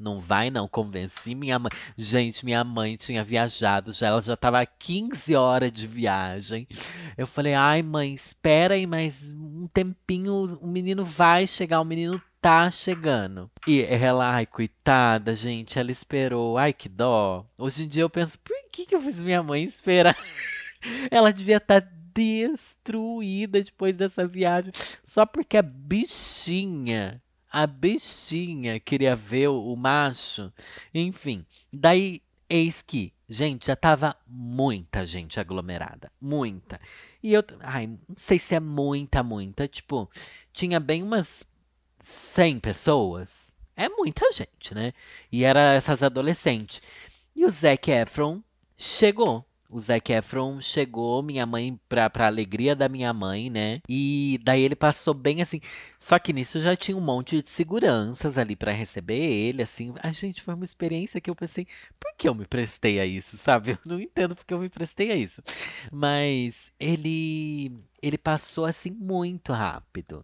Não 0.00 0.20
vai 0.20 0.48
não, 0.48 0.68
convenci 0.68 1.34
minha 1.34 1.58
mãe. 1.58 1.72
Gente, 1.96 2.44
minha 2.44 2.62
mãe 2.62 2.96
tinha 2.96 3.24
viajado, 3.24 3.92
já 3.92 4.06
ela 4.06 4.22
já 4.22 4.36
tava 4.36 4.64
15 4.64 5.34
horas 5.34 5.72
de 5.72 5.88
viagem. 5.88 6.68
Eu 7.16 7.26
falei: 7.26 7.54
"Ai, 7.54 7.82
mãe, 7.82 8.14
espera 8.14 8.74
aí 8.74 8.86
mais 8.86 9.32
um 9.32 9.66
tempinho, 9.66 10.44
o 10.60 10.68
menino 10.68 11.04
vai 11.04 11.48
chegar, 11.48 11.80
o 11.80 11.84
menino 11.84 12.22
tá 12.40 12.70
chegando". 12.70 13.50
E 13.66 13.82
ela, 13.82 14.34
ai, 14.34 14.46
coitada, 14.46 15.34
gente, 15.34 15.80
ela 15.80 15.90
esperou. 15.90 16.56
Ai, 16.56 16.72
que 16.72 16.88
dó. 16.88 17.44
Hoje 17.58 17.82
em 17.82 17.88
dia 17.88 18.04
eu 18.04 18.10
penso: 18.10 18.38
"Por 18.38 18.56
que 18.70 18.86
que 18.86 18.94
eu 18.94 19.00
fiz 19.00 19.20
minha 19.20 19.42
mãe 19.42 19.64
esperar?" 19.64 20.16
Ela 21.10 21.32
devia 21.32 21.58
estar 21.58 21.82
tá 21.82 21.88
destruída 22.14 23.62
depois 23.62 23.96
dessa 23.96 24.26
viagem, 24.26 24.72
só 25.04 25.24
porque 25.24 25.56
a 25.56 25.62
bichinha 25.62 27.22
a 27.50 27.66
bichinha 27.66 28.78
queria 28.78 29.16
ver 29.16 29.48
o, 29.48 29.74
macho. 29.74 30.52
Enfim, 30.94 31.46
daí 31.72 32.22
eis 32.48 32.82
que, 32.82 33.12
gente, 33.28 33.66
já 33.66 33.76
tava 33.76 34.16
muita 34.26 35.06
gente 35.06 35.40
aglomerada. 35.40 36.12
Muita. 36.20 36.80
E 37.22 37.32
eu, 37.32 37.42
ai, 37.60 37.86
não 37.86 38.16
sei 38.16 38.38
se 38.38 38.54
é 38.54 38.60
muita, 38.60 39.22
muita. 39.22 39.66
Tipo, 39.66 40.10
tinha 40.52 40.78
bem 40.78 41.02
umas 41.02 41.46
100 42.00 42.60
pessoas. 42.60 43.56
É 43.74 43.88
muita 43.88 44.30
gente, 44.32 44.74
né? 44.74 44.92
E 45.32 45.44
era 45.44 45.74
essas 45.74 46.02
adolescentes. 46.02 46.82
E 47.34 47.44
o 47.44 47.50
Zac 47.50 47.90
Efron 47.90 48.42
chegou 48.76 49.47
o 49.68 49.78
Zac 49.80 50.10
Efron 50.12 50.60
chegou, 50.60 51.22
minha 51.22 51.44
mãe, 51.44 51.78
pra, 51.88 52.08
pra 52.08 52.26
alegria 52.26 52.74
da 52.74 52.88
minha 52.88 53.12
mãe, 53.12 53.50
né? 53.50 53.80
E 53.88 54.40
daí 54.42 54.62
ele 54.62 54.74
passou 54.74 55.12
bem 55.12 55.42
assim. 55.42 55.60
Só 56.00 56.18
que 56.18 56.32
nisso 56.32 56.60
já 56.60 56.74
tinha 56.74 56.96
um 56.96 57.00
monte 57.00 57.42
de 57.42 57.50
seguranças 57.50 58.38
ali 58.38 58.56
para 58.56 58.72
receber 58.72 59.18
ele, 59.18 59.62
assim. 59.62 59.94
A 60.02 60.10
gente 60.10 60.42
foi 60.42 60.54
uma 60.54 60.64
experiência 60.64 61.20
que 61.20 61.28
eu 61.28 61.36
pensei, 61.36 61.66
por 62.00 62.14
que 62.16 62.28
eu 62.28 62.34
me 62.34 62.46
prestei 62.46 62.98
a 62.98 63.06
isso, 63.06 63.36
sabe? 63.36 63.72
Eu 63.78 63.78
não 63.84 64.00
entendo 64.00 64.34
porque 64.34 64.52
eu 64.54 64.58
me 64.58 64.68
prestei 64.68 65.10
a 65.10 65.16
isso. 65.16 65.42
Mas 65.92 66.72
ele 66.78 67.72
ele 68.02 68.18
passou 68.18 68.64
assim 68.64 68.90
muito 68.90 69.52
rápido. 69.52 70.22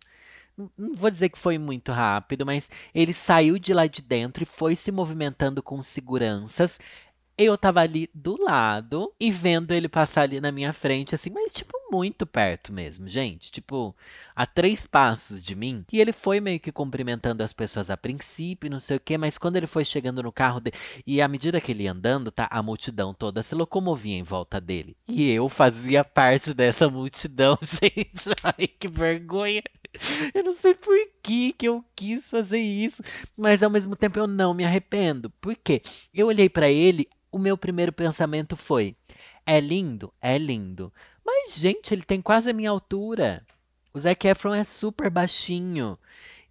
Não 0.57 0.95
vou 0.95 1.11
dizer 1.11 1.31
que 1.31 1.39
foi 1.39 1.59
muito 1.59 1.91
rápido, 1.91 2.47
mas 2.47 2.71
ele 2.95 3.13
saiu 3.13 3.59
de 3.59 3.75
lá 3.75 3.89
de 3.89 4.01
dentro 4.01 4.45
e 4.45 4.47
foi 4.47 4.77
se 4.77 4.93
movimentando 4.93 5.61
com 5.61 5.83
seguranças 5.83 6.79
eu 7.37 7.57
tava 7.59 7.81
ali 7.81 8.09
do 8.15 8.41
lado 8.41 9.13
e 9.19 9.31
vendo 9.31 9.73
ele 9.73 9.89
passar 9.89 10.23
ali 10.23 10.41
na 10.41 10.53
minha 10.53 10.73
frente, 10.73 11.15
assim, 11.15 11.31
mas 11.31 11.53
tipo 11.53 11.75
muito 11.91 12.27
perto 12.27 12.73
mesmo, 12.73 13.09
gente. 13.09 13.53
Tipo, 13.53 13.95
a 14.35 14.45
três 14.47 14.85
passos 14.85 15.43
de 15.43 15.55
mim. 15.55 15.85
E 15.93 16.01
ele 16.01 16.13
foi 16.13 16.41
meio 16.41 16.59
que 16.59 16.73
cumprimentando 16.73 17.43
as 17.43 17.53
pessoas 17.53 17.89
a 17.89 17.97
princípio, 17.97 18.71
não 18.71 18.81
sei 18.81 18.97
o 18.97 19.01
quê, 19.01 19.17
mas 19.17 19.39
quando 19.39 19.57
ele 19.57 19.67
foi 19.67 19.85
chegando 19.85 20.23
no 20.23 20.33
carro 20.33 20.61
dele. 20.61 20.77
E 21.07 21.23
à 21.23 21.29
medida 21.29 21.61
que 21.61 21.71
ele 21.71 21.85
ia 21.85 21.93
andando, 21.93 22.33
tá? 22.33 22.49
A 22.51 22.63
multidão 22.63 23.15
toda 23.15 23.43
se 23.43 23.55
locomovia 23.55 24.17
em 24.17 24.25
volta 24.25 24.61
dele. 24.61 24.97
E 25.07 25.31
eu 25.31 25.49
fazia 25.49 26.05
parte 26.05 26.53
dessa 26.53 26.89
multidão, 26.89 27.57
gente. 27.63 28.29
Ai, 28.43 28.67
que 28.67 28.89
vergonha. 28.89 29.63
Eu 30.35 30.43
não 30.43 30.53
sei 30.53 30.75
por 30.75 30.97
que, 31.23 31.53
que 31.53 31.67
eu 31.69 31.85
quis 31.95 32.31
fazer 32.31 32.59
isso, 32.59 33.03
mas 33.37 33.63
ao 33.63 33.71
mesmo 33.71 33.97
tempo 33.97 34.19
eu 34.19 34.27
não 34.27 34.55
me 34.55 34.65
arrependo. 34.65 35.31
Por 35.41 35.57
quê? 35.57 35.83
Eu 36.13 36.27
olhei 36.27 36.49
para 36.49 36.69
ele, 36.69 37.09
o 37.31 37.39
meu 37.39 37.57
primeiro 37.57 37.93
pensamento 37.93 38.57
foi: 38.57 38.97
é 39.47 39.61
lindo? 39.61 40.13
É 40.21 40.39
lindo. 40.39 40.93
Mas, 41.25 41.55
gente, 41.55 41.93
ele 41.93 42.03
tem 42.03 42.21
quase 42.21 42.51
a 42.51 42.53
minha 42.53 42.71
altura. 42.71 43.45
O 43.93 43.99
Zac 43.99 44.27
Efron 44.27 44.55
é 44.55 44.65
super 44.65 45.09
baixinho. 45.11 45.99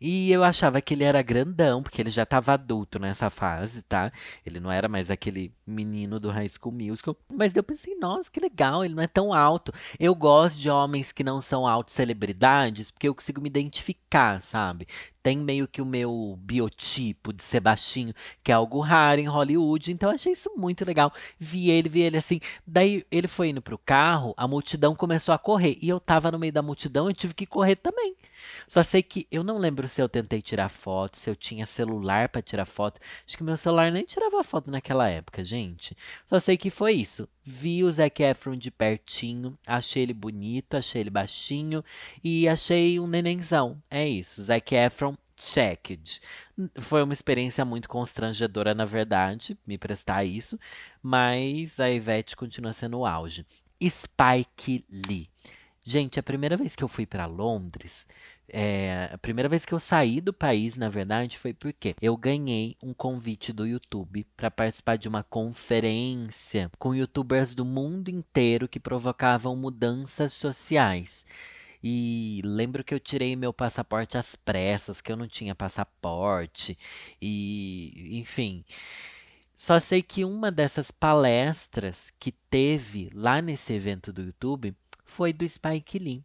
E 0.05 0.29
eu 0.33 0.43
achava 0.43 0.81
que 0.81 0.93
ele 0.93 1.05
era 1.05 1.21
grandão, 1.21 1.81
porque 1.81 2.01
ele 2.01 2.09
já 2.09 2.23
estava 2.23 2.51
adulto 2.51 2.99
nessa 2.99 3.29
fase, 3.29 3.81
tá? 3.83 4.11
Ele 4.45 4.59
não 4.59 4.69
era 4.69 4.89
mais 4.89 5.09
aquele 5.09 5.53
menino 5.65 6.19
do 6.19 6.29
High 6.29 6.49
School 6.49 6.73
Musical. 6.73 7.15
Mas 7.33 7.55
eu 7.55 7.63
pensei, 7.63 7.95
nossa, 7.95 8.29
que 8.29 8.37
legal, 8.37 8.83
ele 8.83 8.93
não 8.95 9.01
é 9.01 9.07
tão 9.07 9.33
alto. 9.33 9.71
Eu 9.97 10.13
gosto 10.13 10.57
de 10.57 10.69
homens 10.69 11.13
que 11.13 11.23
não 11.23 11.39
são 11.39 11.65
altos 11.65 11.93
celebridades, 11.93 12.91
porque 12.91 13.07
eu 13.07 13.15
consigo 13.15 13.39
me 13.39 13.47
identificar, 13.47 14.02
sabe? 14.39 14.87
tem 15.23 15.37
meio 15.37 15.67
que 15.69 15.81
o 15.81 15.85
meu 15.85 16.37
biotipo 16.41 17.31
de 17.31 17.41
ser 17.41 17.61
baixinho, 17.61 18.13
que 18.43 18.51
é 18.51 18.55
algo 18.55 18.81
raro 18.81 19.21
em 19.21 19.27
Hollywood, 19.27 19.89
então 19.89 20.09
eu 20.09 20.15
achei 20.15 20.33
isso 20.33 20.51
muito 20.57 20.83
legal. 20.85 21.13
Vi 21.39 21.69
ele, 21.69 21.87
vi 21.87 22.01
ele 22.01 22.17
assim. 22.17 22.41
Daí 22.67 23.05
ele 23.09 23.29
foi 23.29 23.49
indo 23.49 23.61
pro 23.61 23.77
carro, 23.77 24.33
a 24.35 24.45
multidão 24.45 24.93
começou 24.93 25.33
a 25.33 25.39
correr, 25.39 25.77
e 25.81 25.87
eu 25.87 25.99
tava 25.99 26.29
no 26.29 26.37
meio 26.37 26.51
da 26.51 26.61
multidão 26.61 27.09
e 27.09 27.13
tive 27.13 27.33
que 27.33 27.45
correr 27.45 27.77
também. 27.77 28.15
Só 28.67 28.83
sei 28.83 29.01
que 29.01 29.25
eu 29.31 29.41
não 29.41 29.57
lembro 29.57 29.87
se 29.87 30.01
eu 30.01 30.09
tentei 30.09 30.41
tirar 30.41 30.67
foto, 30.67 31.17
se 31.17 31.29
eu 31.29 31.35
tinha 31.35 31.65
celular 31.65 32.27
para 32.27 32.41
tirar 32.41 32.65
foto. 32.65 32.99
Acho 33.25 33.37
que 33.37 33.43
meu 33.43 33.55
celular 33.55 33.89
nem 33.89 34.03
tirava 34.03 34.43
foto 34.43 34.69
naquela 34.69 35.09
época, 35.09 35.45
gente. 35.45 35.95
Só 36.27 36.37
sei 36.41 36.57
que 36.57 36.69
foi 36.69 36.93
isso. 36.95 37.29
Vi 37.45 37.83
o 37.83 37.91
Zac 37.91 38.21
Efron 38.21 38.57
de 38.57 38.69
pertinho, 38.69 39.57
achei 39.65 40.03
ele 40.03 40.13
bonito, 40.13 40.75
achei 40.75 41.01
ele 41.01 41.09
baixinho 41.09 41.83
e 42.21 42.47
achei 42.47 42.99
um 42.99 43.07
nenenzão. 43.07 43.81
É 43.89 44.02
isso, 44.07 44.41
Zac 44.43 44.73
Efron 44.75 45.15
checked. 45.37 46.21
Foi 46.79 47.03
uma 47.03 47.13
experiência 47.13 47.65
muito 47.65 47.89
constrangedora, 47.89 48.73
na 48.73 48.85
verdade, 48.85 49.57
me 49.65 49.77
prestar 49.77 50.23
isso, 50.23 50.59
mas 51.01 51.79
a 51.79 51.89
Ivete 51.89 52.35
continua 52.35 52.73
sendo 52.73 52.99
o 52.99 53.05
auge. 53.05 53.45
Spike 53.81 54.85
Lee. 54.89 55.29
Gente, 55.83 56.17
a 56.17 56.23
primeira 56.23 56.55
vez 56.55 56.75
que 56.75 56.83
eu 56.83 56.87
fui 56.87 57.05
para 57.05 57.25
Londres, 57.25 58.07
é, 58.47 59.09
a 59.11 59.17
primeira 59.17 59.49
vez 59.49 59.65
que 59.65 59.73
eu 59.73 59.79
saí 59.79 60.21
do 60.21 60.31
país, 60.31 60.77
na 60.77 60.87
verdade, 60.87 61.37
foi 61.37 61.53
porque 61.53 61.95
eu 62.01 62.15
ganhei 62.15 62.77
um 62.81 62.93
convite 62.93 63.51
do 63.51 63.67
YouTube 63.67 64.25
para 64.37 64.49
participar 64.49 64.97
de 64.97 65.09
uma 65.09 65.23
conferência 65.23 66.71
com 66.79 66.95
youtubers 66.95 67.53
do 67.53 67.65
mundo 67.65 68.09
inteiro 68.09 68.67
que 68.67 68.79
provocavam 68.79 69.55
mudanças 69.57 70.31
sociais. 70.31 71.25
E 71.83 72.41
lembro 72.45 72.83
que 72.83 72.93
eu 72.93 72.99
tirei 72.99 73.35
meu 73.35 73.51
passaporte 73.51 74.17
às 74.17 74.35
pressas, 74.35 75.01
que 75.01 75.11
eu 75.11 75.17
não 75.17 75.27
tinha 75.27 75.53
passaporte, 75.53 76.77
e 77.21 78.17
enfim. 78.19 78.63
Só 79.55 79.79
sei 79.79 80.01
que 80.01 80.25
uma 80.25 80.51
dessas 80.51 80.91
palestras 80.91 82.11
que 82.19 82.31
teve 82.31 83.09
lá 83.13 83.41
nesse 83.41 83.73
evento 83.73 84.13
do 84.13 84.23
YouTube 84.23 84.75
foi 85.05 85.33
do 85.33 85.47
Spike 85.47 85.99
Lee. 85.99 86.23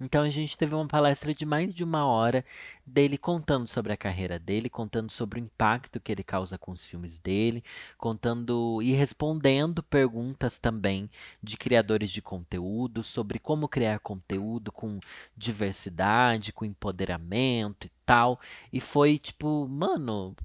Então 0.00 0.22
a 0.24 0.28
gente 0.28 0.58
teve 0.58 0.74
uma 0.74 0.86
palestra 0.86 1.34
de 1.34 1.46
mais 1.46 1.74
de 1.74 1.82
uma 1.82 2.04
hora 2.04 2.44
dele 2.84 3.16
contando 3.16 3.66
sobre 3.66 3.94
a 3.94 3.96
carreira 3.96 4.38
dele, 4.38 4.68
contando 4.68 5.10
sobre 5.10 5.40
o 5.40 5.42
impacto 5.42 5.98
que 5.98 6.12
ele 6.12 6.22
causa 6.22 6.58
com 6.58 6.70
os 6.70 6.84
filmes 6.84 7.18
dele, 7.18 7.64
contando 7.96 8.82
e 8.82 8.92
respondendo 8.92 9.82
perguntas 9.82 10.58
também 10.58 11.08
de 11.42 11.56
criadores 11.56 12.10
de 12.10 12.20
conteúdo 12.20 13.02
sobre 13.02 13.38
como 13.38 13.68
criar 13.68 13.98
conteúdo 14.00 14.70
com 14.70 15.00
diversidade, 15.34 16.52
com 16.52 16.66
empoderamento 16.66 17.86
e 17.86 17.90
tal. 18.04 18.38
E 18.70 18.80
foi 18.80 19.18
tipo, 19.18 19.66
mano, 19.66 20.36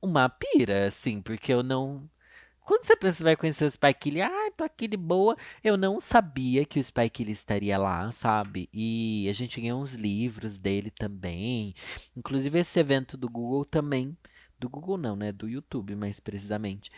uma 0.00 0.28
pira, 0.28 0.86
assim, 0.86 1.20
porque 1.20 1.52
eu 1.52 1.62
não 1.64 2.08
Quando 2.64 2.84
você 2.84 2.96
pensa 2.96 3.18
que 3.18 3.24
vai 3.24 3.36
conhecer 3.36 3.64
o 3.64 3.70
Spike 3.70 4.10
Lee, 4.10 4.22
ah, 4.22 4.50
tô 4.56 4.62
aqui 4.64 4.86
de 4.86 4.96
boa. 4.96 5.36
Eu 5.64 5.76
não 5.76 6.00
sabia 6.00 6.64
que 6.64 6.78
o 6.78 6.84
Spike 6.84 7.24
Lee 7.24 7.32
estaria 7.32 7.76
lá, 7.76 8.10
sabe? 8.12 8.68
E 8.72 9.28
a 9.28 9.32
gente 9.32 9.60
ganhou 9.60 9.80
uns 9.82 9.94
livros 9.94 10.58
dele 10.58 10.90
também. 10.90 11.74
Inclusive 12.16 12.58
esse 12.58 12.78
evento 12.78 13.16
do 13.16 13.28
Google 13.28 13.64
também. 13.64 14.16
Do 14.60 14.68
Google 14.68 14.96
não, 14.96 15.16
né? 15.16 15.32
Do 15.32 15.48
YouTube, 15.48 15.96
mais 15.96 16.20
precisamente. 16.20 16.90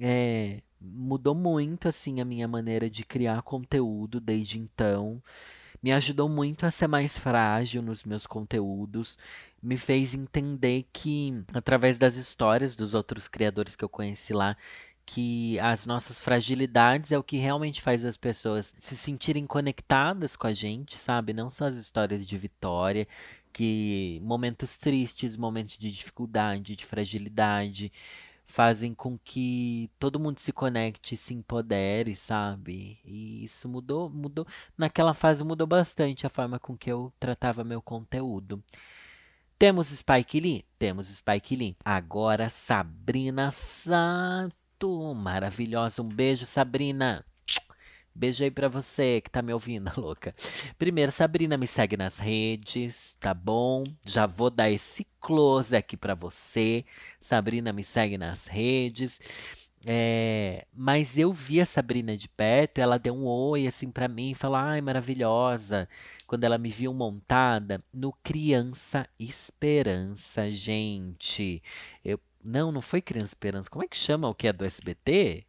É, 0.00 0.62
mudou 0.80 1.34
muito, 1.34 1.86
assim, 1.86 2.20
a 2.20 2.24
minha 2.24 2.48
maneira 2.48 2.88
de 2.88 3.04
criar 3.04 3.42
conteúdo 3.42 4.20
desde 4.20 4.58
então 4.58 5.22
me 5.82 5.92
ajudou 5.92 6.28
muito 6.28 6.66
a 6.66 6.70
ser 6.70 6.86
mais 6.86 7.16
frágil 7.16 7.82
nos 7.82 8.04
meus 8.04 8.26
conteúdos, 8.26 9.18
me 9.62 9.76
fez 9.76 10.14
entender 10.14 10.86
que, 10.92 11.42
através 11.52 11.98
das 11.98 12.16
histórias 12.16 12.76
dos 12.76 12.94
outros 12.94 13.26
criadores 13.28 13.74
que 13.74 13.84
eu 13.84 13.88
conheci 13.88 14.32
lá, 14.32 14.56
que 15.12 15.58
as 15.58 15.84
nossas 15.86 16.20
fragilidades 16.20 17.10
é 17.10 17.18
o 17.18 17.22
que 17.22 17.36
realmente 17.36 17.82
faz 17.82 18.04
as 18.04 18.16
pessoas 18.16 18.72
se 18.78 18.96
sentirem 18.96 19.44
conectadas 19.44 20.36
com 20.36 20.46
a 20.46 20.52
gente, 20.52 20.96
sabe? 20.98 21.32
Não 21.32 21.50
só 21.50 21.66
as 21.66 21.74
histórias 21.74 22.24
de 22.24 22.38
vitória, 22.38 23.08
que 23.52 24.20
momentos 24.22 24.76
tristes, 24.76 25.36
momentos 25.36 25.76
de 25.78 25.90
dificuldade, 25.90 26.76
de 26.76 26.86
fragilidade, 26.86 27.92
fazem 28.46 28.94
com 28.94 29.18
que 29.18 29.90
todo 29.98 30.20
mundo 30.20 30.38
se 30.38 30.52
conecte, 30.52 31.16
se 31.16 31.34
empodere, 31.34 32.14
sabe? 32.14 33.00
E 33.04 33.42
isso 33.42 33.68
mudou, 33.68 34.08
mudou. 34.08 34.46
Naquela 34.78 35.12
fase 35.12 35.42
mudou 35.42 35.66
bastante 35.66 36.24
a 36.24 36.30
forma 36.30 36.60
com 36.60 36.76
que 36.76 36.90
eu 36.90 37.12
tratava 37.18 37.64
meu 37.64 37.82
conteúdo. 37.82 38.62
Temos 39.58 39.88
Spike 39.88 40.38
Lee? 40.40 40.64
Temos 40.78 41.08
Spike 41.08 41.56
Lee. 41.56 41.76
Agora 41.84 42.48
Sabrina 42.48 43.50
Sato, 43.50 44.54
maravilhosa. 45.14 46.02
Um 46.02 46.08
beijo, 46.08 46.44
Sabrina. 46.46 47.24
Beijo 48.14 48.42
aí 48.42 48.50
pra 48.50 48.68
você 48.68 49.20
que 49.20 49.30
tá 49.30 49.40
me 49.40 49.52
ouvindo, 49.52 49.90
louca. 49.96 50.34
Primeiro, 50.78 51.12
Sabrina, 51.12 51.56
me 51.56 51.66
segue 51.66 51.96
nas 51.96 52.18
redes, 52.18 53.16
tá 53.20 53.32
bom? 53.32 53.84
Já 54.04 54.26
vou 54.26 54.50
dar 54.50 54.70
esse 54.70 55.06
close 55.20 55.74
aqui 55.76 55.96
pra 55.96 56.14
você. 56.14 56.84
Sabrina, 57.20 57.72
me 57.72 57.84
segue 57.84 58.18
nas 58.18 58.46
redes. 58.46 59.20
É, 59.86 60.66
mas 60.74 61.16
eu 61.16 61.32
vi 61.32 61.60
a 61.60 61.66
Sabrina 61.66 62.14
de 62.14 62.28
perto, 62.28 62.78
ela 62.78 62.98
deu 62.98 63.14
um 63.14 63.24
oi 63.26 63.66
assim 63.66 63.90
pra 63.90 64.08
mim, 64.08 64.34
falou: 64.34 64.56
"Ai, 64.56 64.80
maravilhosa". 64.82 65.88
Quando 66.26 66.44
ela 66.44 66.58
me 66.58 66.70
viu 66.70 66.92
montada 66.92 67.82
no 67.92 68.12
Criança 68.22 69.08
Esperança, 69.18 70.50
gente. 70.52 71.62
Eu 72.04 72.20
não, 72.42 72.72
não 72.72 72.80
foi 72.80 73.00
Criança 73.00 73.32
Esperança. 73.32 73.70
Como 73.70 73.84
é 73.84 73.88
que 73.88 73.96
chama 73.96 74.28
o 74.28 74.34
que 74.34 74.48
é 74.48 74.52
do 74.52 74.64
SBT? 74.64 75.46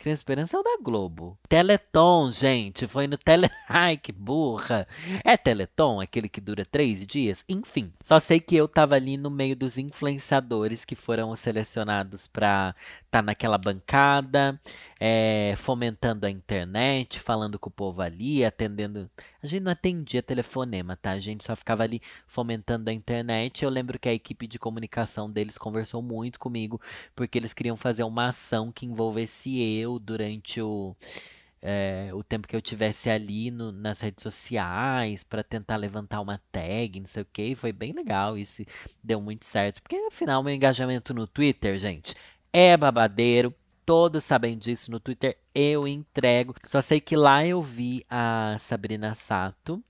Criança 0.00 0.20
Esperança 0.20 0.56
é 0.56 0.60
o 0.60 0.62
da 0.62 0.78
Globo. 0.80 1.38
Teleton, 1.46 2.30
gente. 2.30 2.86
Foi 2.86 3.06
no 3.06 3.18
Tele. 3.18 3.50
Ai, 3.68 3.98
que 3.98 4.10
burra. 4.10 4.88
É 5.22 5.36
Teleton, 5.36 6.00
aquele 6.00 6.26
que 6.26 6.40
dura 6.40 6.64
três 6.64 7.06
dias? 7.06 7.44
Enfim. 7.46 7.92
Só 8.02 8.18
sei 8.18 8.40
que 8.40 8.56
eu 8.56 8.66
tava 8.66 8.94
ali 8.94 9.18
no 9.18 9.28
meio 9.28 9.54
dos 9.54 9.76
influenciadores 9.76 10.86
que 10.86 10.94
foram 10.96 11.36
selecionados 11.36 12.26
pra 12.26 12.74
tá 13.10 13.20
naquela 13.20 13.58
bancada, 13.58 14.58
é, 14.98 15.54
fomentando 15.56 16.24
a 16.26 16.30
internet, 16.30 17.18
falando 17.18 17.58
com 17.58 17.68
o 17.68 17.72
povo 17.72 18.00
ali, 18.00 18.44
atendendo. 18.44 19.10
A 19.42 19.46
gente 19.46 19.62
não 19.62 19.72
atendia 19.72 20.22
telefonema, 20.22 20.96
tá? 20.96 21.10
A 21.10 21.18
gente 21.18 21.44
só 21.44 21.56
ficava 21.56 21.82
ali 21.82 22.00
fomentando 22.26 22.88
a 22.88 22.92
internet. 22.92 23.64
Eu 23.64 23.70
lembro 23.70 23.98
que 23.98 24.08
a 24.08 24.14
equipe 24.14 24.46
de 24.46 24.58
comunicação 24.58 25.28
deles 25.28 25.58
conversou 25.58 26.00
muito 26.00 26.38
comigo, 26.38 26.80
porque 27.16 27.36
eles 27.36 27.52
queriam 27.52 27.76
fazer 27.76 28.04
uma 28.04 28.28
ação 28.28 28.70
que 28.70 28.86
envolvesse 28.86 29.60
eu 29.60 29.89
durante 29.98 30.60
o. 30.60 30.96
É, 31.62 32.10
o 32.14 32.24
tempo 32.24 32.48
que 32.48 32.56
eu 32.56 32.62
tivesse 32.62 33.10
ali 33.10 33.50
no, 33.50 33.70
nas 33.70 34.00
redes 34.00 34.22
sociais 34.22 35.22
para 35.22 35.44
tentar 35.44 35.76
levantar 35.76 36.22
uma 36.22 36.40
tag, 36.50 36.98
não 36.98 37.06
sei 37.06 37.22
o 37.22 37.26
que, 37.30 37.54
foi 37.54 37.70
bem 37.70 37.92
legal. 37.92 38.38
Isso 38.38 38.64
deu 39.04 39.20
muito 39.20 39.44
certo, 39.44 39.82
porque 39.82 39.96
afinal 39.96 40.42
meu 40.42 40.54
engajamento 40.54 41.12
no 41.12 41.26
Twitter, 41.26 41.78
gente, 41.78 42.14
é 42.52 42.76
babadeiro. 42.76 43.54
Todos 43.84 44.24
sabem 44.24 44.56
disso 44.56 44.90
no 44.90 45.00
Twitter, 45.00 45.36
eu 45.54 45.86
entrego. 45.88 46.54
Só 46.64 46.80
sei 46.80 47.00
que 47.00 47.16
lá 47.16 47.44
eu 47.44 47.62
vi 47.62 48.06
a 48.08 48.56
Sabrina 48.58 49.14
Sato. 49.14 49.82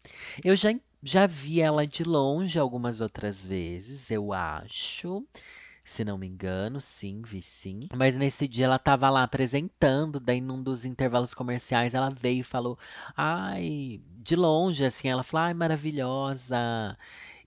Eu 0.43 0.57
já, 0.57 0.71
já 1.03 1.27
vi 1.27 1.61
ela 1.61 1.87
de 1.87 2.03
longe 2.03 2.59
algumas 2.59 3.01
outras 3.01 3.47
vezes, 3.47 4.11
eu 4.11 4.33
acho. 4.33 5.25
Se 5.85 6.05
não 6.05 6.19
me 6.19 6.27
engano, 6.27 6.81
sim, 6.81 7.23
vi 7.23 7.43
sim. 7.43 7.89
Mas 7.95 8.17
nesse 8.17 8.47
dia 8.47 8.67
ela 8.67 8.79
tava 8.79 9.11
lá 9.11 9.23
apresentando, 9.23 10.21
daí 10.21 10.41
num 10.41 10.63
dos 10.63 10.85
intervalos 10.85 11.35
comerciais 11.35 11.95
ela 11.95 12.11
veio 12.11 12.41
e 12.41 12.45
falou: 12.45 12.79
Ai, 13.17 14.01
de 14.19 14.37
longe, 14.37 14.85
assim, 14.85 15.09
ela 15.09 15.23
falou: 15.23 15.47
Ai, 15.47 15.55
maravilhosa. 15.55 16.97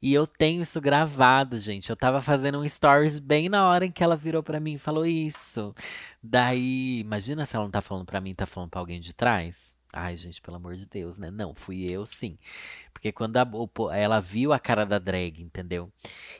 E 0.02 0.13
eu 0.13 0.28
tenho 0.28 0.62
isso 0.63 0.82
gravado, 0.82 1.58
gente. 1.58 1.89
Eu 1.89 1.96
tava 1.96 2.22
fazendo 2.22 2.60
um 2.60 2.67
stories 2.67 3.19
bem 3.19 3.48
na 3.48 3.65
hora 3.69 3.86
em 3.86 3.91
que 3.91 4.04
ela 4.04 4.17
virou 4.17 4.43
para 4.43 4.60
mim 4.60 4.74
e 4.74 4.78
falou 4.78 5.06
isso. 5.06 5.74
Daí, 6.22 7.00
imagina 7.00 7.46
se 7.46 7.56
ela 7.56 7.63
não 7.63 7.72
tá 7.72 7.82
falando 7.82 8.06
para 8.06 8.19
mim, 8.19 8.36
tá 8.36 8.46
falando 8.46 8.69
para 8.69 8.82
alguém 8.82 9.00
de 9.00 9.13
trás. 9.13 9.78
Ai, 9.95 10.17
gente, 10.17 10.41
pelo 10.41 10.58
amor 10.58 10.75
de 10.75 10.88
Deus, 10.88 11.17
né? 11.19 11.29
Não, 11.29 11.53
fui 11.53 11.86
eu 11.89 12.06
sim. 12.06 12.38
Porque 12.91 13.12
quando 13.12 13.38
a, 13.38 13.47
ela 13.95 14.19
viu 14.19 14.51
a 14.51 14.60
cara 14.60 14.86
da 14.86 14.97
drag, 14.97 15.39
entendeu? 15.41 15.91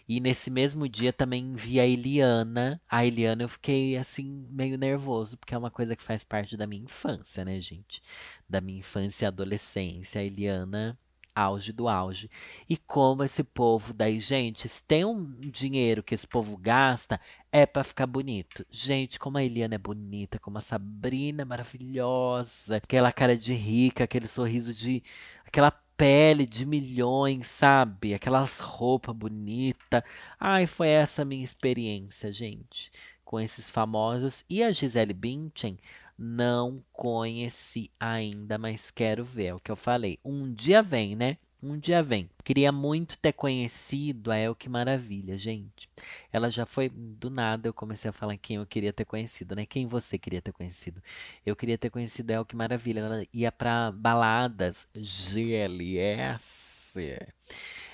E 0.08 0.20
nesse 0.20 0.50
mesmo 0.50 0.90
dia 0.90 1.14
também 1.14 1.54
vi 1.54 1.80
a 1.80 1.86
Eliana. 1.86 2.82
A 2.90 3.06
Eliana 3.06 3.44
eu 3.44 3.50
fiquei 3.50 3.96
assim, 3.98 4.48
meio 4.50 4.78
nervoso, 4.78 5.38
porque 5.38 5.54
é 5.54 5.58
uma 5.58 5.70
coisa 5.72 5.96
que 5.96 6.02
faz 6.04 6.24
parte 6.24 6.58
da 6.58 6.66
minha 6.68 6.84
infância, 6.84 7.46
né, 7.46 7.62
gente? 7.62 8.02
Da 8.50 8.60
minha 8.60 8.80
infância 8.80 9.26
e 9.26 9.28
adolescência. 9.28 10.20
A 10.22 10.24
Eliana 10.24 10.98
auge 11.36 11.72
do 11.72 11.88
auge. 11.88 12.30
E 12.70 12.78
como 12.78 13.24
esse 13.24 13.44
povo 13.44 13.94
daí, 13.94 14.20
gente, 14.20 14.68
se 14.70 14.84
tem 14.84 15.06
um 15.06 15.26
dinheiro 15.40 16.04
que 16.04 16.16
esse 16.16 16.28
povo 16.28 16.58
gasta, 16.58 17.20
é 17.52 17.66
para 17.66 17.84
ficar 17.84 18.08
bonito. 18.08 18.66
Gente, 18.70 19.20
como 19.20 19.38
a 19.38 19.44
Eliana 19.44 19.76
é 19.76 19.78
bonita, 19.78 20.40
como 20.40 20.58
a 20.58 20.62
Sabrina 20.62 21.44
é 21.44 21.46
maravilhosa, 21.46 22.78
aquela 22.78 23.12
cara 23.12 23.38
de 23.38 23.54
rica, 23.54 24.04
aquele 24.04 24.28
sorriso 24.28 24.74
de. 24.74 25.04
aquela 25.46 25.72
pele 25.98 26.46
de 26.46 26.66
milhões, 26.66 27.48
sabe? 27.48 28.14
Aquelas 28.14 28.60
roupas 28.60 29.16
bonitas. 29.16 30.04
Ai, 30.40 30.68
foi 30.68 30.90
essa 30.90 31.24
minha 31.24 31.44
experiência, 31.44 32.32
gente, 32.32 32.92
com 33.24 33.40
esses 33.40 33.70
famosos. 33.70 34.44
E 34.50 34.64
a 34.64 34.72
Gisele 34.72 35.14
Bündchen 35.14 35.78
não 36.18 36.84
conheci 36.92 37.92
ainda, 38.00 38.58
mas 38.58 38.92
quero 38.92 39.24
ver. 39.24 39.46
É 39.46 39.54
o 39.54 39.60
que 39.60 39.72
eu 39.72 39.76
falei. 39.76 40.20
Um 40.24 40.54
dia 40.54 40.82
vem, 40.82 41.16
né? 41.16 41.38
Um 41.62 41.78
dia 41.78 42.04
vem. 42.04 42.30
Queria 42.44 42.74
muito 42.74 43.18
ter 43.18 43.32
conhecido 43.32 44.32
a 44.32 44.38
El 44.38 44.54
Que 44.54 44.68
Maravilha, 44.68 45.38
gente. 45.38 45.90
Ela 46.32 46.50
já 46.50 46.66
foi. 46.66 46.90
Do 46.90 47.30
nada 47.30 47.70
eu 47.70 47.74
comecei 47.74 48.10
a 48.10 48.14
falar 48.14 48.36
quem 48.38 48.58
eu 48.58 48.66
queria 48.66 48.92
ter 48.92 49.06
conhecido, 49.06 49.56
né? 49.56 49.66
Quem 49.66 49.88
você 49.88 50.18
queria 50.18 50.42
ter 50.42 50.52
conhecido? 50.52 51.02
Eu 51.46 51.56
queria 51.56 51.78
ter 51.78 51.90
conhecido 51.90 52.32
a 52.32 52.34
El 52.34 52.46
Que 52.46 52.56
Maravilha. 52.56 53.00
Ela 53.00 53.26
ia 53.34 53.52
pra 53.52 53.92
baladas 53.92 54.86
GLS. 54.94 56.54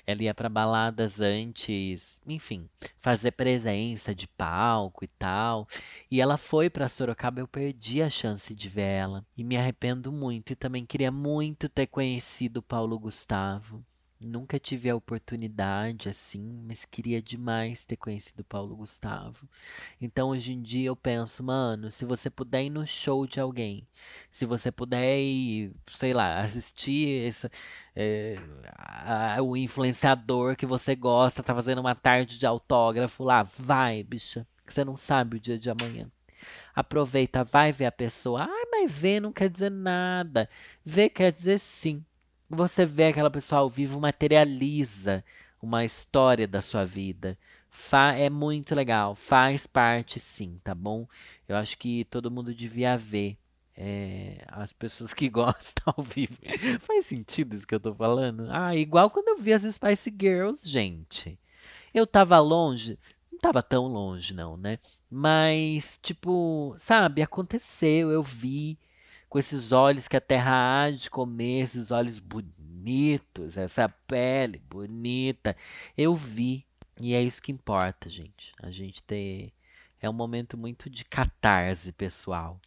Ela 0.10 0.24
ia 0.24 0.34
para 0.34 0.50
baladas 0.50 1.22
antes, 1.22 2.20
enfim, 2.26 2.68
fazer 3.00 3.30
presença 3.30 4.16
de 4.16 4.28
palco 4.28 5.06
e 5.06 5.08
tal. 5.08 5.68
E 6.10 6.20
ela 6.20 6.36
foi 6.36 6.68
para 6.68 6.90
Sorocaba, 6.90 7.40
eu 7.40 7.48
perdi 7.48 8.02
a 8.02 8.10
chance 8.10 8.56
de 8.56 8.68
ver 8.68 8.82
ela 8.82 9.26
e 9.38 9.44
me 9.44 9.56
arrependo 9.56 10.12
muito. 10.12 10.52
E 10.52 10.56
também 10.56 10.84
queria 10.84 11.12
muito 11.12 11.70
ter 11.70 11.86
conhecido 11.86 12.60
Paulo 12.60 12.98
Gustavo. 12.98 13.86
Nunca 14.22 14.60
tive 14.60 14.90
a 14.90 14.96
oportunidade 14.96 16.10
assim, 16.10 16.62
mas 16.68 16.84
queria 16.84 17.22
demais 17.22 17.86
ter 17.86 17.96
conhecido 17.96 18.44
Paulo 18.44 18.76
Gustavo. 18.76 19.48
Então 20.02 20.30
hoje 20.32 20.52
em 20.52 20.62
dia 20.62 20.88
eu 20.90 20.96
penso, 20.96 21.42
mano, 21.42 21.90
se 21.90 22.04
você 22.04 22.30
puder 22.30 22.64
ir 22.66 22.70
no 22.70 22.86
show 22.86 23.26
de 23.26 23.40
alguém, 23.40 23.88
se 24.30 24.46
você 24.46 24.72
puder 24.74 25.18
ir, 25.22 25.72
sei 25.88 26.14
lá, 26.14 26.40
assistir 26.42 27.28
essa, 27.28 27.50
é, 27.96 28.36
a, 28.76 29.42
o 29.42 29.56
influenciador 29.56 30.58
que 30.58 30.66
você 30.66 30.96
gosta, 30.96 31.42
tá 31.42 31.56
fazendo 31.56 31.80
uma 31.80 31.96
tarde 31.96 32.38
de 32.38 32.46
autógrafo 32.46 33.24
lá, 33.24 33.44
vai, 33.44 34.04
bicha, 34.04 34.46
que 34.68 34.74
você 34.74 34.84
não 34.84 34.98
sabe 34.98 35.38
o 35.38 35.40
dia 35.40 35.58
de 35.58 35.70
amanhã. 35.70 36.12
Aproveita, 36.76 37.44
vai 37.44 37.72
ver 37.72 37.86
a 37.86 37.92
pessoa. 37.92 38.44
Ah, 38.44 38.68
mas 38.72 38.92
ver 38.92 39.22
não 39.22 39.32
quer 39.34 39.50
dizer 39.50 39.72
nada. 39.72 40.50
Ver 40.86 41.10
quer 41.10 41.32
dizer 41.32 41.60
sim. 41.60 42.04
Você 42.50 42.86
vê 42.86 43.08
aquela 43.08 43.30
pessoa 43.30 43.62
ao 43.62 43.70
vivo, 43.70 44.00
materializa 44.00 45.24
uma 45.62 45.86
história 45.86 46.48
da 46.48 46.62
sua 46.62 46.86
vida. 46.86 47.38
Fa 47.70 48.14
é 48.14 48.30
muito 48.30 48.74
legal, 48.74 49.14
faz 49.14 49.68
parte 49.68 50.20
sim, 50.20 50.60
tá 50.64 50.74
bom? 50.74 51.08
Eu 51.48 51.56
acho 51.56 51.78
que 51.78 52.06
todo 52.06 52.32
mundo 52.32 52.54
devia 52.54 52.98
ver 52.98 53.38
é, 53.78 54.44
as 54.48 54.74
pessoas 54.74 55.14
que 55.14 55.30
gostam 55.32 55.94
ao 55.96 56.04
vivo. 56.04 56.36
Faz 56.82 57.06
sentido 57.06 57.56
isso 57.56 57.68
que 57.68 57.76
eu 57.76 57.80
tô 57.80 57.94
falando? 57.94 58.48
Ah, 58.50 58.76
igual 58.76 59.10
quando 59.10 59.30
eu 59.30 59.38
vi 59.38 59.54
as 59.54 59.64
Spice 59.64 60.14
Girls, 60.20 60.68
gente. 60.68 61.38
Eu 61.94 62.08
tava 62.08 62.40
longe, 62.40 62.98
não 63.32 63.40
tava 63.40 63.64
tão 63.64 63.88
longe 63.88 64.34
não, 64.34 64.58
né? 64.58 64.80
Mas, 65.10 66.00
tipo, 66.04 66.76
sabe, 66.78 67.22
aconteceu, 67.22 68.12
eu 68.12 68.22
vi 68.22 68.78
com 69.30 69.38
esses 69.40 69.72
olhos 69.72 70.08
que 70.08 70.18
a 70.18 70.22
terra 70.22 70.84
há 70.84 70.92
de 70.92 71.10
comer, 71.10 71.62
esses 71.62 71.92
olhos 71.92 72.20
bonitos, 72.20 73.58
essa 73.58 73.88
pele 73.88 74.62
bonita. 74.70 75.56
Eu 75.98 76.16
vi. 76.16 76.66
E 77.00 77.14
é 77.14 77.22
isso 77.22 77.42
que 77.42 77.52
importa, 77.52 78.10
gente. 78.10 78.54
A 78.62 78.72
gente 78.72 79.02
ter. 79.04 79.54
É 80.02 80.10
um 80.10 80.14
momento 80.14 80.58
muito 80.58 80.90
de 80.90 81.06
catarse 81.06 81.92
pessoal 81.92 82.60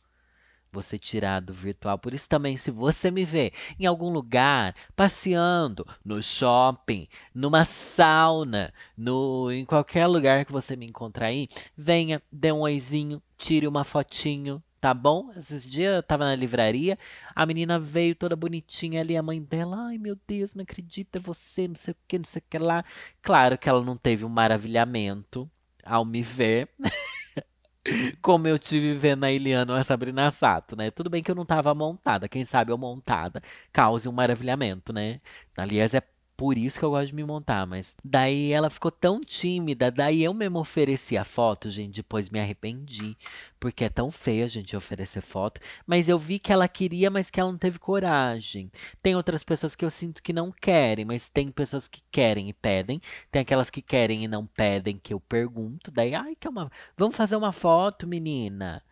você 0.72 0.98
tirar 0.98 1.40
do 1.40 1.52
virtual. 1.52 1.98
Por 1.98 2.14
isso 2.14 2.28
também, 2.28 2.56
se 2.56 2.70
você 2.70 3.10
me 3.10 3.24
vê 3.24 3.52
em 3.78 3.84
algum 3.84 4.10
lugar, 4.10 4.74
passeando, 4.96 5.86
no 6.04 6.22
shopping, 6.22 7.06
numa 7.34 7.64
sauna, 7.64 8.72
no, 8.96 9.52
em 9.52 9.66
qualquer 9.66 10.06
lugar 10.06 10.46
que 10.46 10.52
você 10.52 10.74
me 10.74 10.86
encontrar 10.86 11.26
aí, 11.26 11.48
venha, 11.76 12.22
dê 12.32 12.50
um 12.50 12.60
oizinho, 12.60 13.22
tire 13.36 13.68
uma 13.68 13.84
fotinho, 13.84 14.62
tá 14.82 14.92
bom? 14.92 15.30
Esses 15.36 15.64
dias 15.64 15.94
eu 15.94 16.02
tava 16.02 16.24
na 16.24 16.34
livraria, 16.34 16.98
a 17.36 17.46
menina 17.46 17.78
veio 17.78 18.16
toda 18.16 18.34
bonitinha 18.34 19.00
ali, 19.00 19.16
a 19.16 19.22
mãe 19.22 19.40
dela, 19.40 19.86
ai 19.86 19.96
meu 19.96 20.18
Deus, 20.26 20.56
não 20.56 20.64
acredito, 20.64 21.16
é 21.16 21.20
você, 21.20 21.68
não 21.68 21.76
sei 21.76 21.92
o 21.92 21.96
que, 22.08 22.18
não 22.18 22.24
sei 22.24 22.40
o 22.40 22.44
que 22.50 22.58
lá. 22.58 22.84
Claro 23.22 23.56
que 23.56 23.68
ela 23.68 23.84
não 23.84 23.96
teve 23.96 24.24
um 24.24 24.28
maravilhamento 24.28 25.48
ao 25.84 26.04
me 26.04 26.20
ver. 26.20 26.68
Como 28.20 28.48
eu 28.48 28.58
tive 28.58 28.94
vendo 28.94 29.24
a 29.24 29.30
Eliana 29.30 29.72
ou 29.72 29.78
a 29.78 29.84
Sabrina 29.84 30.30
Sato, 30.32 30.76
né? 30.76 30.90
Tudo 30.90 31.08
bem 31.10 31.22
que 31.22 31.30
eu 31.30 31.34
não 31.34 31.44
tava 31.46 31.74
montada. 31.74 32.28
Quem 32.28 32.44
sabe 32.44 32.72
eu 32.72 32.78
montada 32.78 33.42
cause 33.72 34.08
um 34.08 34.12
maravilhamento, 34.12 34.92
né? 34.92 35.20
Aliás, 35.56 35.94
é 35.94 36.00
por 36.36 36.58
isso 36.58 36.78
que 36.78 36.84
eu 36.84 36.90
gosto 36.90 37.08
de 37.08 37.14
me 37.14 37.24
montar, 37.24 37.66
mas 37.66 37.94
daí 38.04 38.52
ela 38.52 38.70
ficou 38.70 38.90
tão 38.90 39.20
tímida, 39.20 39.90
daí 39.90 40.22
eu 40.22 40.34
mesmo 40.34 40.58
ofereci 40.58 41.16
a 41.16 41.24
foto, 41.24 41.70
gente, 41.70 41.96
depois 41.96 42.30
me 42.30 42.40
arrependi, 42.40 43.16
porque 43.60 43.84
é 43.84 43.88
tão 43.88 44.10
feio 44.10 44.44
a 44.44 44.48
gente 44.48 44.76
oferecer 44.76 45.20
foto, 45.20 45.60
mas 45.86 46.08
eu 46.08 46.18
vi 46.18 46.38
que 46.38 46.52
ela 46.52 46.66
queria, 46.66 47.10
mas 47.10 47.30
que 47.30 47.38
ela 47.38 47.50
não 47.50 47.58
teve 47.58 47.78
coragem. 47.78 48.70
Tem 49.02 49.14
outras 49.14 49.44
pessoas 49.44 49.74
que 49.74 49.84
eu 49.84 49.90
sinto 49.90 50.22
que 50.22 50.32
não 50.32 50.50
querem, 50.50 51.04
mas 51.04 51.28
tem 51.28 51.50
pessoas 51.50 51.86
que 51.86 52.02
querem 52.10 52.48
e 52.48 52.52
pedem, 52.52 53.00
tem 53.30 53.42
aquelas 53.42 53.70
que 53.70 53.82
querem 53.82 54.24
e 54.24 54.28
não 54.28 54.46
pedem, 54.46 54.98
que 55.02 55.14
eu 55.14 55.20
pergunto, 55.20 55.90
daí, 55.90 56.14
ai, 56.14 56.34
que 56.34 56.46
é 56.46 56.50
uma, 56.50 56.70
vamos 56.96 57.16
fazer 57.16 57.36
uma 57.36 57.52
foto, 57.52 58.06
menina 58.06 58.82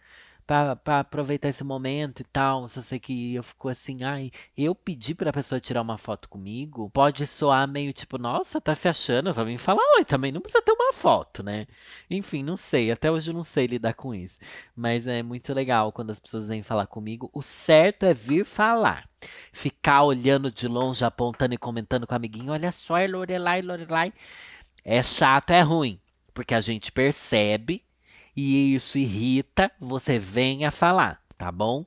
para 0.47 1.01
aproveitar 1.01 1.49
esse 1.49 1.63
momento 1.65 2.21
e 2.21 2.25
tal. 2.25 2.69
Só 2.69 2.81
sei 2.81 2.99
que 2.99 3.35
eu 3.35 3.43
fico 3.43 3.69
assim, 3.69 4.03
ai, 4.03 4.31
eu 4.57 4.75
pedi 4.75 5.15
pra 5.15 5.33
pessoa 5.33 5.61
tirar 5.61 5.83
uma 5.83 5.99
foto 5.99 6.29
comigo, 6.29 6.91
pode 6.91 7.27
soar 7.27 7.67
meio 7.69 7.93
tipo, 7.93 8.19
nossa, 8.19 8.61
tá 8.61 8.75
se 8.75 8.89
achando, 8.89 9.33
só 9.33 9.45
vim 9.45 9.59
falar, 9.59 9.83
oi, 9.97 10.05
também 10.05 10.33
não 10.33 10.41
precisa 10.41 10.63
ter 10.63 10.73
uma 10.73 10.93
foto, 10.93 11.43
né? 11.43 11.67
Enfim, 12.11 12.43
não 12.43 12.57
sei, 12.57 12.91
até 12.91 13.11
hoje 13.11 13.31
eu 13.31 13.35
não 13.35 13.45
sei 13.45 13.67
lidar 13.67 13.95
com 13.95 14.15
isso. 14.15 14.39
Mas 14.75 15.07
é 15.07 15.23
muito 15.23 15.53
legal 15.55 15.93
quando 15.93 16.11
as 16.11 16.21
pessoas 16.21 16.49
vêm 16.49 16.63
falar 16.63 16.87
comigo. 16.87 17.31
O 17.33 17.43
certo 17.43 18.05
é 18.05 18.15
vir 18.15 18.45
falar. 18.45 19.09
Ficar 19.53 20.03
olhando 20.03 20.51
de 20.51 20.67
longe, 20.67 21.05
apontando 21.05 21.55
e 21.55 21.59
comentando 21.59 22.07
com 22.07 22.15
o 22.15 22.17
amiguinho, 22.17 22.53
olha 22.53 22.73
só, 22.73 22.97
é 22.97 23.07
Lorelai, 23.07 23.63
Lorelai. 23.63 24.13
É 24.85 25.03
chato, 25.03 25.51
é 25.51 25.61
ruim. 25.61 26.01
Porque 26.33 26.55
a 26.55 26.61
gente 26.61 26.91
percebe 26.93 27.85
e 28.41 28.75
isso 28.75 28.97
irrita, 28.97 29.71
você 29.79 30.19
venha 30.19 30.71
falar, 30.71 31.23
tá 31.37 31.53
bom? 31.53 31.85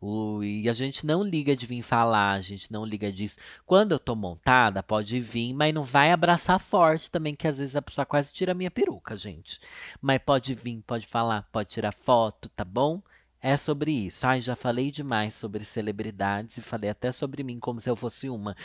O, 0.00 0.44
e 0.44 0.68
a 0.68 0.72
gente 0.72 1.04
não 1.04 1.22
liga 1.22 1.56
de 1.56 1.66
vir 1.66 1.82
falar, 1.82 2.34
a 2.34 2.40
gente 2.40 2.70
não 2.70 2.84
liga 2.84 3.10
disso. 3.10 3.38
Quando 3.64 3.92
eu 3.92 3.98
tô 3.98 4.14
montada, 4.14 4.82
pode 4.82 5.18
vir, 5.20 5.52
mas 5.52 5.74
não 5.74 5.82
vai 5.82 6.12
abraçar 6.12 6.60
forte 6.60 7.10
também, 7.10 7.34
que 7.34 7.48
às 7.48 7.58
vezes 7.58 7.74
a 7.74 7.82
pessoa 7.82 8.06
quase 8.06 8.32
tira 8.32 8.52
a 8.52 8.54
minha 8.54 8.70
peruca, 8.70 9.16
gente. 9.16 9.58
Mas 10.00 10.20
pode 10.24 10.54
vir, 10.54 10.80
pode 10.86 11.06
falar, 11.06 11.48
pode 11.50 11.70
tirar 11.70 11.92
foto, 11.92 12.48
tá 12.50 12.64
bom? 12.64 13.02
É 13.40 13.56
sobre 13.56 13.90
isso. 13.90 14.26
Ai, 14.26 14.40
já 14.40 14.54
falei 14.54 14.90
demais 14.92 15.34
sobre 15.34 15.64
celebridades 15.64 16.56
e 16.58 16.62
falei 16.62 16.90
até 16.90 17.10
sobre 17.10 17.42
mim 17.42 17.58
como 17.58 17.80
se 17.80 17.90
eu 17.90 17.96
fosse 17.96 18.28
uma. 18.28 18.56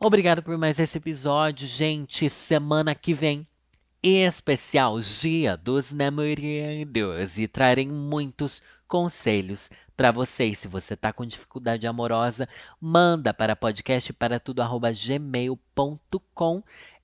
Obrigado 0.00 0.42
por 0.42 0.56
mais 0.58 0.78
esse 0.78 0.98
episódio, 0.98 1.68
gente. 1.68 2.28
Semana 2.30 2.94
que 2.94 3.14
vem 3.14 3.46
especial 4.02 5.00
Dia 5.00 5.56
dos 5.56 5.92
Namorados 5.92 7.38
e 7.38 7.48
trarei 7.48 7.88
muitos 7.88 8.62
conselhos 8.86 9.70
para 9.96 10.12
vocês. 10.12 10.58
Se 10.58 10.68
você 10.68 10.94
está 10.94 11.12
com 11.12 11.26
dificuldade 11.26 11.86
amorosa, 11.86 12.48
manda 12.80 13.34
para 13.34 13.56
podcast 13.56 14.12
para. 14.12 14.40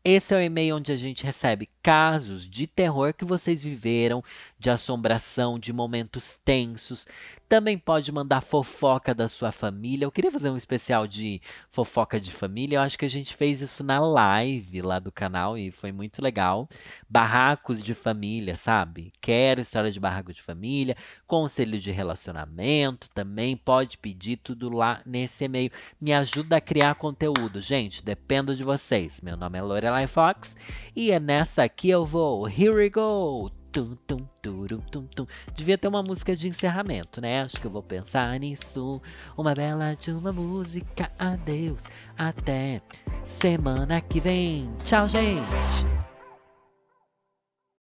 Esse 0.06 0.34
é 0.34 0.36
o 0.36 0.40
e-mail 0.40 0.76
onde 0.76 0.92
a 0.92 0.96
gente 0.96 1.24
recebe 1.24 1.68
casos 1.82 2.48
de 2.48 2.66
terror 2.66 3.14
que 3.14 3.24
vocês 3.24 3.62
viveram, 3.62 4.22
de 4.58 4.68
assombração, 4.70 5.58
de 5.58 5.72
momentos 5.72 6.38
tensos. 6.44 7.08
Também 7.54 7.78
pode 7.78 8.10
mandar 8.10 8.40
fofoca 8.40 9.14
da 9.14 9.28
sua 9.28 9.52
família. 9.52 10.04
Eu 10.04 10.10
queria 10.10 10.32
fazer 10.32 10.50
um 10.50 10.56
especial 10.56 11.06
de 11.06 11.40
fofoca 11.70 12.20
de 12.20 12.32
família. 12.32 12.78
Eu 12.78 12.80
acho 12.80 12.98
que 12.98 13.04
a 13.04 13.08
gente 13.08 13.36
fez 13.36 13.60
isso 13.60 13.84
na 13.84 14.00
live 14.00 14.82
lá 14.82 14.98
do 14.98 15.12
canal 15.12 15.56
e 15.56 15.70
foi 15.70 15.92
muito 15.92 16.20
legal. 16.20 16.68
Barracos 17.08 17.80
de 17.80 17.94
família, 17.94 18.56
sabe? 18.56 19.12
Quero 19.20 19.60
história 19.60 19.88
de 19.88 20.00
barraco 20.00 20.32
de 20.32 20.42
família, 20.42 20.96
conselho 21.28 21.78
de 21.78 21.92
relacionamento. 21.92 23.08
Também 23.14 23.56
pode 23.56 23.98
pedir 23.98 24.38
tudo 24.38 24.68
lá 24.68 25.00
nesse 25.06 25.44
e-mail. 25.44 25.70
Me 26.00 26.12
ajuda 26.12 26.56
a 26.56 26.60
criar 26.60 26.96
conteúdo, 26.96 27.60
gente. 27.60 28.04
Dependo 28.04 28.56
de 28.56 28.64
vocês. 28.64 29.20
Meu 29.20 29.36
nome 29.36 29.60
é 29.60 29.62
Lorelai 29.62 30.08
Fox 30.08 30.56
e 30.96 31.12
é 31.12 31.20
nessa 31.20 31.62
aqui 31.62 31.88
eu 31.88 32.04
vou. 32.04 32.48
Here 32.48 32.70
we 32.70 32.90
go! 32.90 33.63
Tum, 33.74 33.96
tum, 34.06 34.18
turum, 34.40 34.78
tum, 34.92 35.04
tum. 35.16 35.26
Devia 35.56 35.76
ter 35.76 35.88
uma 35.88 36.00
música 36.00 36.36
de 36.36 36.46
encerramento, 36.46 37.20
né? 37.20 37.42
Acho 37.42 37.60
que 37.60 37.66
eu 37.66 37.70
vou 37.72 37.82
pensar 37.82 38.38
nisso. 38.38 39.02
Uma 39.36 39.52
bela 39.52 39.96
de 39.96 40.12
uma 40.12 40.32
música. 40.32 41.10
Adeus. 41.18 41.84
Até 42.16 42.80
semana 43.26 44.00
que 44.00 44.20
vem. 44.20 44.70
Tchau, 44.84 45.08
gente. 45.08 45.56